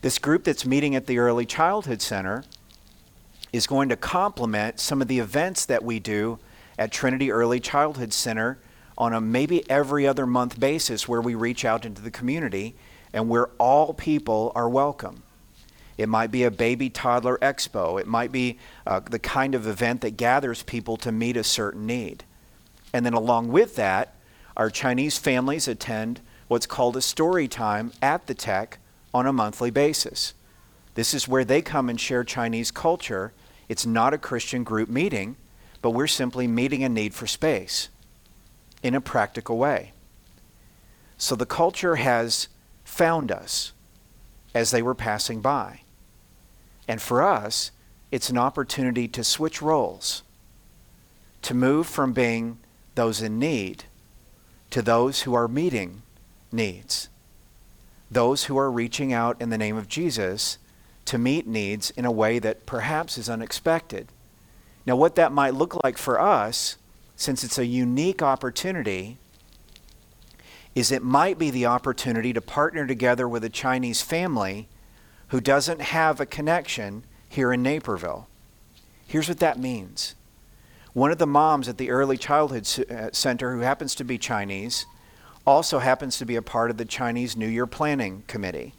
This 0.00 0.18
group 0.18 0.44
that's 0.44 0.64
meeting 0.64 0.94
at 0.94 1.06
the 1.06 1.18
Early 1.18 1.44
Childhood 1.44 2.00
Center 2.00 2.44
is 3.52 3.66
going 3.66 3.88
to 3.88 3.96
complement 3.96 4.78
some 4.78 5.02
of 5.02 5.08
the 5.08 5.18
events 5.18 5.66
that 5.66 5.82
we 5.82 5.98
do 5.98 6.38
at 6.78 6.92
Trinity 6.92 7.32
Early 7.32 7.58
Childhood 7.58 8.12
Center 8.12 8.58
on 8.96 9.12
a 9.12 9.20
maybe 9.20 9.68
every 9.70 10.06
other 10.06 10.26
month 10.26 10.60
basis 10.60 11.08
where 11.08 11.20
we 11.20 11.34
reach 11.34 11.64
out 11.64 11.84
into 11.84 12.02
the 12.02 12.10
community 12.10 12.74
and 13.12 13.28
where 13.28 13.46
all 13.58 13.94
people 13.94 14.52
are 14.54 14.68
welcome. 14.68 15.22
It 15.98 16.08
might 16.08 16.30
be 16.30 16.44
a 16.44 16.50
baby 16.50 16.88
toddler 16.88 17.36
expo. 17.38 18.00
It 18.00 18.06
might 18.06 18.30
be 18.30 18.58
uh, 18.86 19.00
the 19.00 19.18
kind 19.18 19.56
of 19.56 19.66
event 19.66 20.00
that 20.02 20.16
gathers 20.16 20.62
people 20.62 20.96
to 20.98 21.10
meet 21.10 21.36
a 21.36 21.42
certain 21.42 21.86
need. 21.86 22.24
And 22.92 23.04
then, 23.04 23.14
along 23.14 23.48
with 23.48 23.74
that, 23.76 24.14
our 24.56 24.70
Chinese 24.70 25.18
families 25.18 25.68
attend 25.68 26.20
what's 26.46 26.66
called 26.66 26.96
a 26.96 27.02
story 27.02 27.48
time 27.48 27.92
at 28.00 28.26
the 28.28 28.34
tech 28.34 28.78
on 29.12 29.26
a 29.26 29.32
monthly 29.32 29.70
basis. 29.70 30.34
This 30.94 31.14
is 31.14 31.28
where 31.28 31.44
they 31.44 31.62
come 31.62 31.88
and 31.88 32.00
share 32.00 32.24
Chinese 32.24 32.70
culture. 32.70 33.32
It's 33.68 33.84
not 33.84 34.14
a 34.14 34.18
Christian 34.18 34.64
group 34.64 34.88
meeting, 34.88 35.36
but 35.82 35.90
we're 35.90 36.06
simply 36.06 36.46
meeting 36.46 36.82
a 36.84 36.88
need 36.88 37.12
for 37.12 37.26
space 37.26 37.88
in 38.82 38.94
a 38.94 39.00
practical 39.00 39.58
way. 39.58 39.92
So 41.16 41.34
the 41.34 41.46
culture 41.46 41.96
has 41.96 42.48
found 42.84 43.30
us 43.32 43.72
as 44.54 44.70
they 44.70 44.82
were 44.82 44.94
passing 44.94 45.40
by. 45.40 45.82
And 46.88 47.00
for 47.00 47.22
us, 47.22 47.70
it's 48.10 48.30
an 48.30 48.38
opportunity 48.38 49.06
to 49.08 49.22
switch 49.22 49.60
roles, 49.60 50.22
to 51.42 51.54
move 51.54 51.86
from 51.86 52.12
being 52.12 52.58
those 52.94 53.22
in 53.22 53.38
need 53.38 53.84
to 54.70 54.82
those 54.82 55.22
who 55.22 55.34
are 55.34 55.48
meeting 55.48 56.02
needs, 56.52 57.08
those 58.10 58.44
who 58.44 58.58
are 58.58 58.70
reaching 58.70 59.12
out 59.12 59.40
in 59.40 59.50
the 59.50 59.58
name 59.58 59.76
of 59.76 59.88
Jesus 59.88 60.58
to 61.04 61.18
meet 61.18 61.46
needs 61.46 61.90
in 61.90 62.04
a 62.04 62.12
way 62.12 62.38
that 62.38 62.66
perhaps 62.66 63.16
is 63.16 63.30
unexpected. 63.30 64.08
Now, 64.84 64.96
what 64.96 65.14
that 65.16 65.32
might 65.32 65.54
look 65.54 65.82
like 65.82 65.96
for 65.96 66.20
us, 66.20 66.76
since 67.16 67.44
it's 67.44 67.58
a 67.58 67.66
unique 67.66 68.22
opportunity, 68.22 69.16
is 70.74 70.92
it 70.92 71.02
might 71.02 71.38
be 71.38 71.50
the 71.50 71.66
opportunity 71.66 72.32
to 72.32 72.40
partner 72.40 72.86
together 72.86 73.28
with 73.28 73.42
a 73.42 73.48
Chinese 73.48 74.02
family 74.02 74.68
who 75.28 75.40
doesn't 75.40 75.80
have 75.80 76.20
a 76.20 76.26
connection 76.26 77.04
here 77.28 77.52
in 77.52 77.62
Naperville. 77.62 78.28
Here's 79.06 79.28
what 79.28 79.38
that 79.40 79.58
means. 79.58 80.14
One 80.92 81.10
of 81.10 81.18
the 81.18 81.26
moms 81.26 81.68
at 81.68 81.78
the 81.78 81.90
Early 81.90 82.16
Childhood 82.16 82.90
uh, 82.90 83.10
Center, 83.12 83.52
who 83.52 83.60
happens 83.60 83.94
to 83.96 84.04
be 84.04 84.18
Chinese, 84.18 84.86
also 85.46 85.78
happens 85.78 86.18
to 86.18 86.26
be 86.26 86.36
a 86.36 86.42
part 86.42 86.70
of 86.70 86.76
the 86.76 86.84
Chinese 86.84 87.36
New 87.36 87.46
Year 87.46 87.66
Planning 87.66 88.24
Committee. 88.26 88.74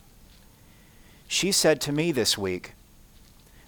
She 1.28 1.52
said 1.52 1.80
to 1.82 1.92
me 1.92 2.12
this 2.12 2.38
week 2.38 2.74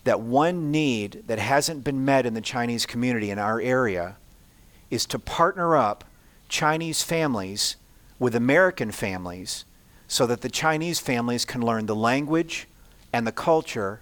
that 0.04 0.20
one 0.20 0.72
need 0.72 1.24
that 1.28 1.40
hasn't 1.40 1.84
been 1.84 2.04
met 2.04 2.26
in 2.26 2.34
the 2.34 2.42
Chinese 2.42 2.86
community 2.86 3.30
in 3.30 3.40
our 3.40 3.62
area 3.62 4.18
is 4.90 5.06
to 5.08 5.20
partner 5.20 5.76
up 5.76 6.04
Chinese 6.50 7.04
families 7.04 7.76
with 8.20 8.36
American 8.36 8.92
families 8.92 9.66
so 10.08 10.26
that 10.28 10.42
the 10.42 10.50
Chinese 10.50 11.00
families 11.00 11.46
can 11.46 11.62
learn 11.62 11.86
the 11.86 11.96
language 11.96 12.68
and 13.14 13.26
the 13.26 13.32
culture 13.32 14.02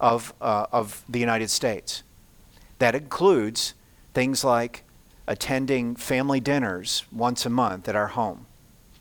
of, 0.00 0.34
uh, 0.40 0.66
of 0.72 1.04
the 1.08 1.18
United 1.18 1.50
States. 1.50 2.02
That 2.78 2.94
includes 2.94 3.74
things 4.14 4.44
like 4.44 4.84
attending 5.26 5.96
family 5.96 6.40
dinners 6.40 7.04
once 7.10 7.46
a 7.46 7.50
month 7.50 7.88
at 7.88 7.96
our 7.96 8.08
home, 8.08 8.46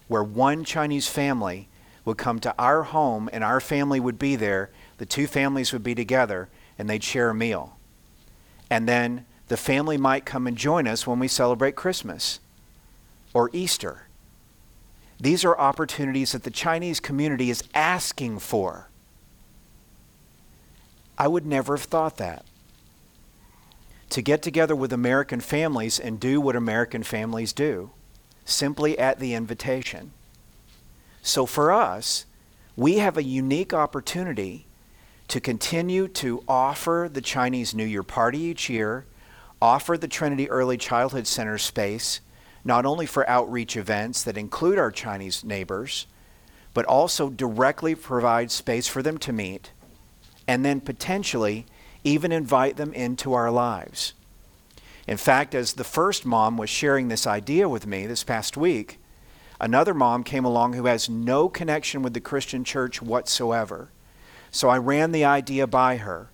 where 0.07 0.23
one 0.23 0.63
Chinese 0.63 1.07
family 1.07 1.67
would 2.03 2.17
come 2.17 2.39
to 2.39 2.53
our 2.57 2.83
home 2.83 3.29
and 3.33 3.43
our 3.43 3.59
family 3.59 3.99
would 3.99 4.19
be 4.19 4.35
there, 4.35 4.69
the 4.97 5.05
two 5.05 5.27
families 5.27 5.73
would 5.73 5.83
be 5.83 5.95
together, 5.95 6.49
and 6.77 6.89
they'd 6.89 7.03
share 7.03 7.29
a 7.29 7.35
meal. 7.35 7.77
And 8.69 8.87
then 8.87 9.25
the 9.47 9.57
family 9.57 9.97
might 9.97 10.25
come 10.25 10.47
and 10.47 10.57
join 10.57 10.87
us 10.87 11.05
when 11.05 11.19
we 11.19 11.27
celebrate 11.27 11.75
Christmas 11.75 12.39
or 13.33 13.49
Easter. 13.53 14.07
These 15.19 15.45
are 15.45 15.57
opportunities 15.57 16.31
that 16.31 16.43
the 16.43 16.51
Chinese 16.51 16.99
community 16.99 17.49
is 17.49 17.63
asking 17.73 18.39
for. 18.39 18.89
I 21.17 21.28
would 21.28 21.45
never 21.45 21.78
have 21.78 21.86
thought 21.86 22.17
that. 22.17 22.45
To 24.10 24.21
get 24.21 24.41
together 24.41 24.75
with 24.75 24.93
American 24.93 25.41
families 25.41 25.99
and 25.99 26.19
do 26.19 26.39
what 26.39 26.56
American 26.56 27.04
families 27.04 27.54
do, 27.54 27.91
simply 28.45 28.97
at 28.99 29.19
the 29.19 29.34
invitation. 29.34 30.12
So 31.21 31.45
for 31.45 31.71
us, 31.71 32.25
we 32.75 32.97
have 32.97 33.17
a 33.17 33.23
unique 33.23 33.73
opportunity 33.73 34.65
to 35.28 35.39
continue 35.39 36.08
to 36.08 36.43
offer 36.47 37.10
the 37.12 37.21
Chinese 37.21 37.73
New 37.73 37.86
Year 37.86 38.04
party 38.04 38.39
each 38.39 38.69
year, 38.69 39.06
offer 39.62 39.97
the 39.97 40.08
Trinity 40.08 40.49
Early 40.49 40.78
Childhood 40.78 41.25
Center 41.25 41.58
space, 41.58 42.19
not 42.63 42.86
only 42.86 43.06
for 43.06 43.28
outreach 43.30 43.75
events 43.75 44.23
that 44.23 44.38
include 44.38 44.78
our 44.78 44.91
Chinese 44.91 45.43
neighbors, 45.43 46.06
but 46.73 46.86
also 46.86 47.30
directly 47.30 47.95
provide 47.95 48.51
space 48.51 48.88
for 48.88 49.01
them 49.01 49.17
to 49.17 49.34
meet 49.34 49.71
and 50.47 50.63
then 50.63 50.81
potentially 50.81 51.65
even 52.03 52.31
invite 52.31 52.77
them 52.77 52.93
into 52.93 53.34
our 53.34 53.49
lives. 53.49 54.13
In 55.08 55.17
fact, 55.17 55.53
as 55.53 55.73
the 55.73 55.84
first 55.84 56.25
mom 56.25 56.58
was 56.58 56.69
sharing 56.69 57.08
this 57.08 57.27
idea 57.27 57.69
with 57.69 57.86
me 57.86 58.05
this 58.05 58.23
past 58.23 58.58
week, 58.58 58.99
another 59.60 59.93
mom 59.93 60.23
came 60.23 60.45
along 60.45 60.73
who 60.73 60.86
has 60.86 61.10
no 61.10 61.47
connection 61.47 62.01
with 62.01 62.13
the 62.13 62.19
Christian 62.19 62.63
church 62.63 63.01
whatsoever. 63.01 63.89
So 64.51 64.69
I 64.69 64.77
ran 64.77 65.12
the 65.12 65.25
idea 65.25 65.67
by 65.67 65.97
her. 65.97 66.29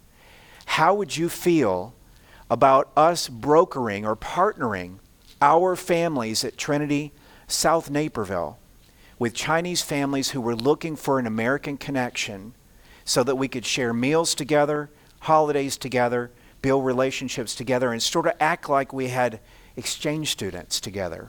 How 0.65 0.93
would 0.93 1.17
you 1.17 1.27
feel 1.27 1.93
about 2.49 2.91
us 2.95 3.27
brokering 3.27 4.05
or 4.05 4.15
partnering 4.15 4.99
our 5.41 5.75
families 5.75 6.43
at 6.43 6.57
Trinity 6.57 7.11
South 7.47 7.89
Naperville 7.89 8.57
with 9.17 9.33
Chinese 9.33 9.81
families 9.81 10.31
who 10.31 10.41
were 10.41 10.55
looking 10.55 10.95
for 10.95 11.19
an 11.19 11.27
American 11.27 11.77
connection 11.77 12.53
so 13.11 13.23
that 13.23 13.35
we 13.35 13.49
could 13.49 13.65
share 13.65 13.91
meals 13.91 14.33
together, 14.33 14.89
holidays 15.19 15.75
together, 15.75 16.31
build 16.61 16.85
relationships 16.85 17.53
together, 17.53 17.91
and 17.91 18.01
sort 18.01 18.25
of 18.25 18.31
act 18.39 18.69
like 18.69 18.93
we 18.93 19.09
had 19.09 19.41
exchange 19.75 20.31
students 20.31 20.79
together. 20.79 21.27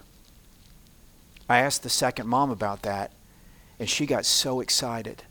I 1.48 1.58
asked 1.58 1.82
the 1.82 1.88
second 1.88 2.28
mom 2.28 2.52
about 2.52 2.82
that, 2.82 3.10
and 3.80 3.88
she 3.88 4.06
got 4.06 4.24
so 4.24 4.60
excited. 4.60 5.24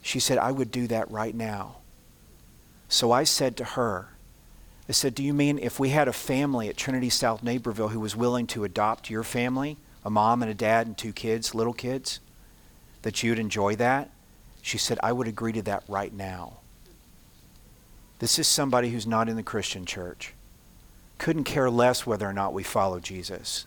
She 0.00 0.20
said, 0.20 0.38
I 0.38 0.52
would 0.52 0.70
do 0.70 0.86
that 0.86 1.10
right 1.10 1.34
now. 1.34 1.78
So 2.88 3.10
I 3.10 3.24
said 3.24 3.56
to 3.56 3.64
her, 3.64 4.10
I 4.88 4.92
said, 4.92 5.12
Do 5.12 5.24
you 5.24 5.34
mean 5.34 5.58
if 5.58 5.80
we 5.80 5.88
had 5.88 6.06
a 6.06 6.12
family 6.12 6.68
at 6.68 6.76
Trinity 6.76 7.10
South 7.10 7.42
Naperville 7.42 7.88
who 7.88 7.98
was 7.98 8.14
willing 8.14 8.46
to 8.46 8.62
adopt 8.62 9.10
your 9.10 9.24
family, 9.24 9.76
a 10.04 10.10
mom 10.10 10.40
and 10.40 10.52
a 10.52 10.54
dad 10.54 10.86
and 10.86 10.96
two 10.96 11.12
kids, 11.12 11.52
little 11.52 11.72
kids, 11.72 12.20
that 13.02 13.24
you'd 13.24 13.40
enjoy 13.40 13.74
that? 13.74 14.08
She 14.62 14.78
said, 14.78 14.98
I 15.02 15.12
would 15.12 15.28
agree 15.28 15.52
to 15.52 15.62
that 15.62 15.82
right 15.88 16.14
now. 16.14 16.58
This 18.20 18.38
is 18.38 18.46
somebody 18.46 18.90
who's 18.90 19.06
not 19.06 19.28
in 19.28 19.34
the 19.34 19.42
Christian 19.42 19.84
church. 19.84 20.32
Couldn't 21.18 21.44
care 21.44 21.68
less 21.68 22.06
whether 22.06 22.26
or 22.26 22.32
not 22.32 22.54
we 22.54 22.62
follow 22.62 23.00
Jesus. 23.00 23.66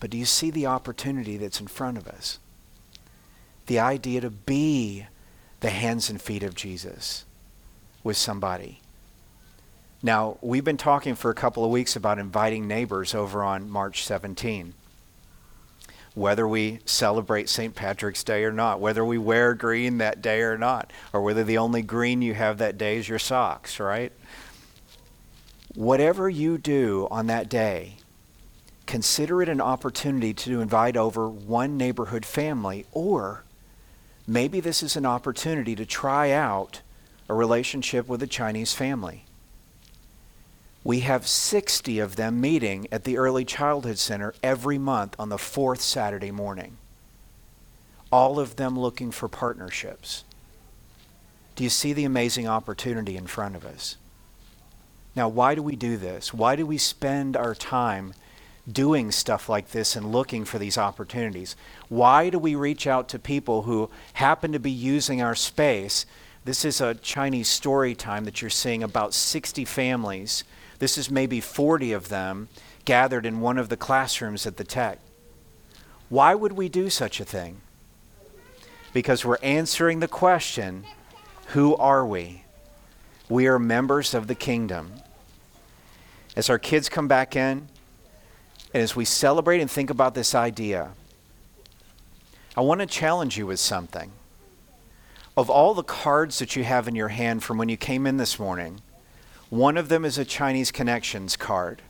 But 0.00 0.10
do 0.10 0.18
you 0.18 0.24
see 0.24 0.50
the 0.50 0.66
opportunity 0.66 1.36
that's 1.36 1.60
in 1.60 1.68
front 1.68 1.96
of 1.96 2.08
us? 2.08 2.40
The 3.66 3.78
idea 3.78 4.20
to 4.20 4.30
be 4.30 5.06
the 5.60 5.70
hands 5.70 6.10
and 6.10 6.20
feet 6.20 6.42
of 6.42 6.54
Jesus 6.54 7.24
with 8.02 8.16
somebody. 8.16 8.80
Now, 10.02 10.36
we've 10.42 10.64
been 10.64 10.76
talking 10.76 11.14
for 11.14 11.30
a 11.30 11.34
couple 11.34 11.64
of 11.64 11.70
weeks 11.70 11.96
about 11.96 12.18
inviting 12.18 12.68
neighbors 12.68 13.14
over 13.14 13.42
on 13.42 13.70
March 13.70 14.04
17 14.04 14.74
whether 16.14 16.46
we 16.46 16.78
celebrate 16.84 17.48
St. 17.48 17.74
Patrick's 17.74 18.22
Day 18.22 18.44
or 18.44 18.52
not, 18.52 18.80
whether 18.80 19.04
we 19.04 19.18
wear 19.18 19.54
green 19.54 19.98
that 19.98 20.22
day 20.22 20.40
or 20.40 20.56
not, 20.56 20.92
or 21.12 21.20
whether 21.22 21.42
the 21.42 21.58
only 21.58 21.82
green 21.82 22.22
you 22.22 22.34
have 22.34 22.58
that 22.58 22.78
day 22.78 22.98
is 22.98 23.08
your 23.08 23.18
socks, 23.18 23.80
right? 23.80 24.12
Whatever 25.74 26.28
you 26.28 26.56
do 26.56 27.08
on 27.10 27.26
that 27.26 27.48
day, 27.48 27.96
consider 28.86 29.42
it 29.42 29.48
an 29.48 29.60
opportunity 29.60 30.32
to 30.32 30.60
invite 30.60 30.96
over 30.96 31.28
one 31.28 31.76
neighborhood 31.76 32.24
family, 32.24 32.86
or 32.92 33.42
maybe 34.26 34.60
this 34.60 34.84
is 34.84 34.94
an 34.94 35.04
opportunity 35.04 35.74
to 35.74 35.84
try 35.84 36.30
out 36.30 36.80
a 37.28 37.34
relationship 37.34 38.06
with 38.06 38.22
a 38.22 38.26
Chinese 38.28 38.72
family. 38.72 39.24
We 40.84 41.00
have 41.00 41.26
60 41.26 41.98
of 41.98 42.16
them 42.16 42.42
meeting 42.42 42.86
at 42.92 43.04
the 43.04 43.16
Early 43.16 43.46
Childhood 43.46 43.98
Center 43.98 44.34
every 44.42 44.76
month 44.76 45.16
on 45.18 45.30
the 45.30 45.38
fourth 45.38 45.80
Saturday 45.80 46.30
morning. 46.30 46.76
All 48.12 48.38
of 48.38 48.56
them 48.56 48.78
looking 48.78 49.10
for 49.10 49.26
partnerships. 49.26 50.24
Do 51.56 51.64
you 51.64 51.70
see 51.70 51.94
the 51.94 52.04
amazing 52.04 52.46
opportunity 52.46 53.16
in 53.16 53.26
front 53.26 53.56
of 53.56 53.64
us? 53.64 53.96
Now, 55.16 55.28
why 55.28 55.54
do 55.54 55.62
we 55.62 55.74
do 55.74 55.96
this? 55.96 56.34
Why 56.34 56.54
do 56.54 56.66
we 56.66 56.76
spend 56.76 57.34
our 57.34 57.54
time 57.54 58.12
doing 58.70 59.10
stuff 59.10 59.48
like 59.48 59.70
this 59.70 59.96
and 59.96 60.12
looking 60.12 60.44
for 60.44 60.58
these 60.58 60.76
opportunities? 60.76 61.56
Why 61.88 62.28
do 62.28 62.38
we 62.38 62.54
reach 62.54 62.86
out 62.86 63.08
to 63.10 63.18
people 63.18 63.62
who 63.62 63.88
happen 64.14 64.52
to 64.52 64.58
be 64.58 64.70
using 64.70 65.22
our 65.22 65.34
space? 65.34 66.04
This 66.44 66.64
is 66.64 66.80
a 66.82 66.94
Chinese 66.94 67.48
story 67.48 67.94
time 67.94 68.24
that 68.26 68.42
you're 68.42 68.50
seeing 68.50 68.82
about 68.82 69.14
60 69.14 69.64
families. 69.64 70.44
This 70.84 70.98
is 70.98 71.10
maybe 71.10 71.40
40 71.40 71.94
of 71.94 72.10
them 72.10 72.50
gathered 72.84 73.24
in 73.24 73.40
one 73.40 73.56
of 73.56 73.70
the 73.70 73.76
classrooms 73.78 74.46
at 74.46 74.58
the 74.58 74.64
tech. 74.64 74.98
Why 76.10 76.34
would 76.34 76.52
we 76.52 76.68
do 76.68 76.90
such 76.90 77.20
a 77.20 77.24
thing? 77.24 77.62
Because 78.92 79.24
we're 79.24 79.38
answering 79.42 80.00
the 80.00 80.08
question 80.08 80.84
who 81.46 81.74
are 81.76 82.04
we? 82.04 82.44
We 83.30 83.46
are 83.46 83.58
members 83.58 84.12
of 84.12 84.26
the 84.26 84.34
kingdom. 84.34 84.92
As 86.36 86.50
our 86.50 86.58
kids 86.58 86.90
come 86.90 87.08
back 87.08 87.34
in, 87.34 87.68
and 88.74 88.82
as 88.82 88.94
we 88.94 89.06
celebrate 89.06 89.62
and 89.62 89.70
think 89.70 89.88
about 89.88 90.14
this 90.14 90.34
idea, 90.34 90.90
I 92.58 92.60
want 92.60 92.82
to 92.82 92.86
challenge 92.86 93.38
you 93.38 93.46
with 93.46 93.58
something. 93.58 94.12
Of 95.34 95.48
all 95.48 95.72
the 95.72 95.82
cards 95.82 96.40
that 96.40 96.56
you 96.56 96.64
have 96.64 96.86
in 96.86 96.94
your 96.94 97.08
hand 97.08 97.42
from 97.42 97.56
when 97.56 97.70
you 97.70 97.78
came 97.78 98.06
in 98.06 98.18
this 98.18 98.38
morning, 98.38 98.82
one 99.54 99.76
of 99.76 99.88
them 99.88 100.04
is 100.04 100.18
a 100.18 100.24
Chinese 100.24 100.72
Connections 100.72 101.36
card. 101.36 101.80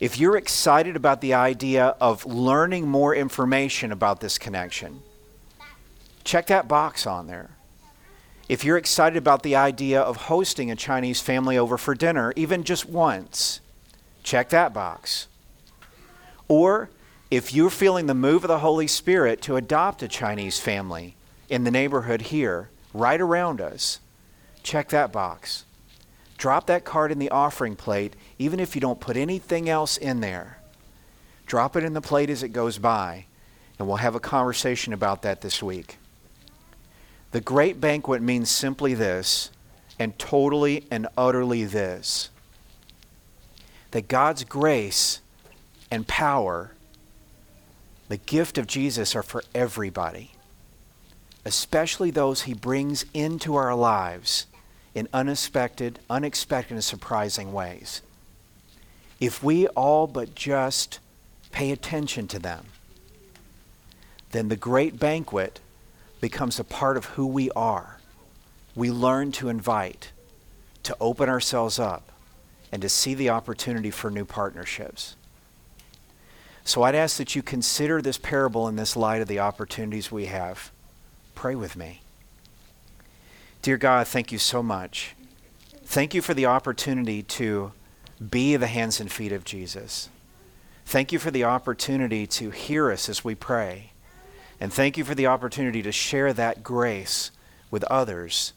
If 0.00 0.18
you're 0.18 0.38
excited 0.38 0.96
about 0.96 1.20
the 1.20 1.34
idea 1.34 1.96
of 2.00 2.24
learning 2.24 2.88
more 2.88 3.14
information 3.14 3.92
about 3.92 4.20
this 4.20 4.38
connection, 4.38 5.02
check 6.24 6.46
that 6.46 6.66
box 6.66 7.06
on 7.06 7.26
there. 7.26 7.50
If 8.48 8.64
you're 8.64 8.78
excited 8.78 9.18
about 9.18 9.42
the 9.42 9.54
idea 9.54 10.00
of 10.00 10.16
hosting 10.16 10.70
a 10.70 10.76
Chinese 10.76 11.20
family 11.20 11.58
over 11.58 11.76
for 11.76 11.94
dinner, 11.94 12.32
even 12.36 12.64
just 12.64 12.88
once, 12.88 13.60
check 14.22 14.48
that 14.48 14.72
box. 14.72 15.28
Or 16.48 16.88
if 17.30 17.52
you're 17.52 17.68
feeling 17.68 18.06
the 18.06 18.14
move 18.14 18.44
of 18.44 18.48
the 18.48 18.60
Holy 18.60 18.86
Spirit 18.86 19.42
to 19.42 19.56
adopt 19.56 20.02
a 20.02 20.08
Chinese 20.08 20.58
family 20.58 21.16
in 21.50 21.64
the 21.64 21.70
neighborhood 21.70 22.22
here, 22.22 22.70
right 22.94 23.20
around 23.20 23.60
us, 23.60 24.00
check 24.62 24.88
that 24.88 25.12
box. 25.12 25.66
Drop 26.36 26.66
that 26.66 26.84
card 26.84 27.12
in 27.12 27.18
the 27.18 27.30
offering 27.30 27.76
plate, 27.76 28.14
even 28.38 28.60
if 28.60 28.74
you 28.74 28.80
don't 28.80 29.00
put 29.00 29.16
anything 29.16 29.68
else 29.68 29.96
in 29.96 30.20
there. 30.20 30.58
Drop 31.46 31.76
it 31.76 31.84
in 31.84 31.94
the 31.94 32.00
plate 32.00 32.30
as 32.30 32.42
it 32.42 32.48
goes 32.48 32.78
by, 32.78 33.26
and 33.78 33.86
we'll 33.86 33.98
have 33.98 34.14
a 34.14 34.20
conversation 34.20 34.92
about 34.92 35.22
that 35.22 35.40
this 35.40 35.62
week. 35.62 35.98
The 37.30 37.40
great 37.40 37.80
banquet 37.80 38.22
means 38.22 38.50
simply 38.50 38.94
this, 38.94 39.50
and 39.98 40.18
totally 40.18 40.86
and 40.90 41.06
utterly 41.16 41.64
this 41.64 42.30
that 43.92 44.08
God's 44.08 44.42
grace 44.42 45.20
and 45.88 46.04
power, 46.08 46.72
the 48.08 48.16
gift 48.16 48.58
of 48.58 48.66
Jesus, 48.66 49.14
are 49.14 49.22
for 49.22 49.44
everybody, 49.54 50.32
especially 51.44 52.10
those 52.10 52.42
he 52.42 52.54
brings 52.54 53.04
into 53.14 53.54
our 53.54 53.72
lives 53.72 54.46
in 54.94 55.08
unexpected, 55.12 55.98
unexpected, 56.08 56.74
and 56.74 56.84
surprising 56.84 57.52
ways. 57.52 58.02
If 59.20 59.42
we 59.42 59.66
all 59.68 60.06
but 60.06 60.34
just 60.34 61.00
pay 61.50 61.70
attention 61.70 62.28
to 62.28 62.38
them, 62.38 62.66
then 64.32 64.48
the 64.48 64.56
great 64.56 64.98
banquet 64.98 65.60
becomes 66.20 66.58
a 66.58 66.64
part 66.64 66.96
of 66.96 67.04
who 67.06 67.26
we 67.26 67.50
are. 67.50 67.98
We 68.74 68.90
learn 68.90 69.32
to 69.32 69.48
invite, 69.48 70.10
to 70.82 70.96
open 71.00 71.28
ourselves 71.28 71.78
up, 71.78 72.10
and 72.72 72.82
to 72.82 72.88
see 72.88 73.14
the 73.14 73.30
opportunity 73.30 73.90
for 73.90 74.10
new 74.10 74.24
partnerships. 74.24 75.16
So 76.64 76.82
I'd 76.82 76.94
ask 76.94 77.18
that 77.18 77.36
you 77.36 77.42
consider 77.42 78.00
this 78.00 78.18
parable 78.18 78.68
in 78.68 78.76
this 78.76 78.96
light 78.96 79.22
of 79.22 79.28
the 79.28 79.38
opportunities 79.38 80.10
we 80.10 80.26
have. 80.26 80.72
Pray 81.34 81.54
with 81.54 81.76
me. 81.76 82.00
Dear 83.64 83.78
God, 83.78 84.06
thank 84.06 84.30
you 84.30 84.36
so 84.36 84.62
much. 84.62 85.14
Thank 85.86 86.12
you 86.12 86.20
for 86.20 86.34
the 86.34 86.44
opportunity 86.44 87.22
to 87.22 87.72
be 88.20 88.56
the 88.56 88.66
hands 88.66 89.00
and 89.00 89.10
feet 89.10 89.32
of 89.32 89.46
Jesus. 89.46 90.10
Thank 90.84 91.12
you 91.12 91.18
for 91.18 91.30
the 91.30 91.44
opportunity 91.44 92.26
to 92.26 92.50
hear 92.50 92.92
us 92.92 93.08
as 93.08 93.24
we 93.24 93.34
pray. 93.34 93.92
And 94.60 94.70
thank 94.70 94.98
you 94.98 95.04
for 95.04 95.14
the 95.14 95.28
opportunity 95.28 95.80
to 95.80 95.92
share 95.92 96.34
that 96.34 96.62
grace 96.62 97.30
with 97.70 97.84
others 97.84 98.52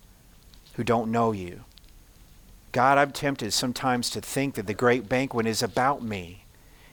who 0.73 0.83
don't 0.83 1.09
know 1.09 1.31
you. 1.31 1.61
God, 2.73 2.97
I'm 2.97 3.11
tempted 3.11 3.53
sometimes 3.53 4.09
to 4.09 4.19
think 4.19 4.55
that 4.55 4.67
the 4.67 4.73
great 4.73 5.07
banquet 5.07 5.47
is 5.47 5.63
about 5.63 6.03
me 6.03 6.43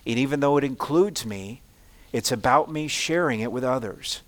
and 0.07 0.21
even 0.21 0.39
though 0.39 0.57
it 0.57 0.63
includes 0.63 1.27
me, 1.27 1.63
it's 2.13 2.31
about 2.31 2.71
me 2.71 2.87
sharing 2.87 3.41
it 3.41 3.51
with 3.51 3.65
others. 3.65 4.23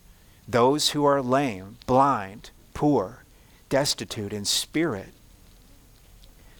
Those 0.48 0.90
who 0.90 1.04
are 1.04 1.22
lame, 1.22 1.76
blind, 1.86 2.50
poor, 2.74 3.22
destitute 3.68 4.32
in 4.32 4.44
spirit, 4.44 5.12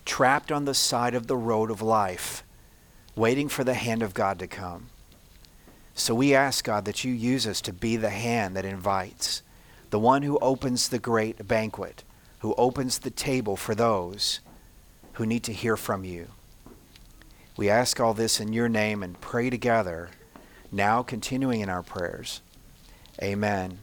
trapped 0.05 0.51
on 0.51 0.65
the 0.65 0.75
side 0.75 1.15
of 1.15 1.27
the 1.27 1.37
road 1.37 1.71
of 1.71 1.83
life, 1.83 2.43
waiting 3.15 3.49
for 3.49 3.65
the 3.65 3.75
hand 3.75 4.03
of 4.03 4.15
God 4.15 4.39
to 4.39 4.47
come. 4.47 4.89
So 5.95 6.15
we 6.15 6.35
ask, 6.35 6.65
God, 6.65 6.85
that 6.85 7.05
you 7.05 7.13
use 7.13 7.47
us 7.47 7.61
to 7.63 7.73
be 7.73 7.97
the 7.97 8.11
hand 8.11 8.57
that 8.57 8.65
invites, 8.65 9.43
the 9.91 9.99
one 9.99 10.23
who 10.23 10.39
opens 10.41 10.89
the 10.89 10.99
great 10.99 11.49
banquet, 11.49 12.05
who 12.41 12.55
opens 12.59 12.99
the 12.99 13.11
table 13.11 13.57
for 13.57 13.75
those 13.75 14.41
who 15.15 15.25
need 15.25 15.43
to 15.45 15.53
hear 15.53 15.77
from 15.77 16.05
you. 16.05 16.29
We 17.57 17.71
ask 17.71 17.99
all 17.99 18.13
this 18.13 18.39
in 18.39 18.53
your 18.53 18.69
name 18.69 19.03
and 19.03 19.19
pray 19.19 19.49
together, 19.49 20.11
now 20.71 21.03
continuing 21.03 21.63
in 21.63 21.71
our 21.71 21.83
prayers. 21.83 22.43
Amen. 23.23 23.79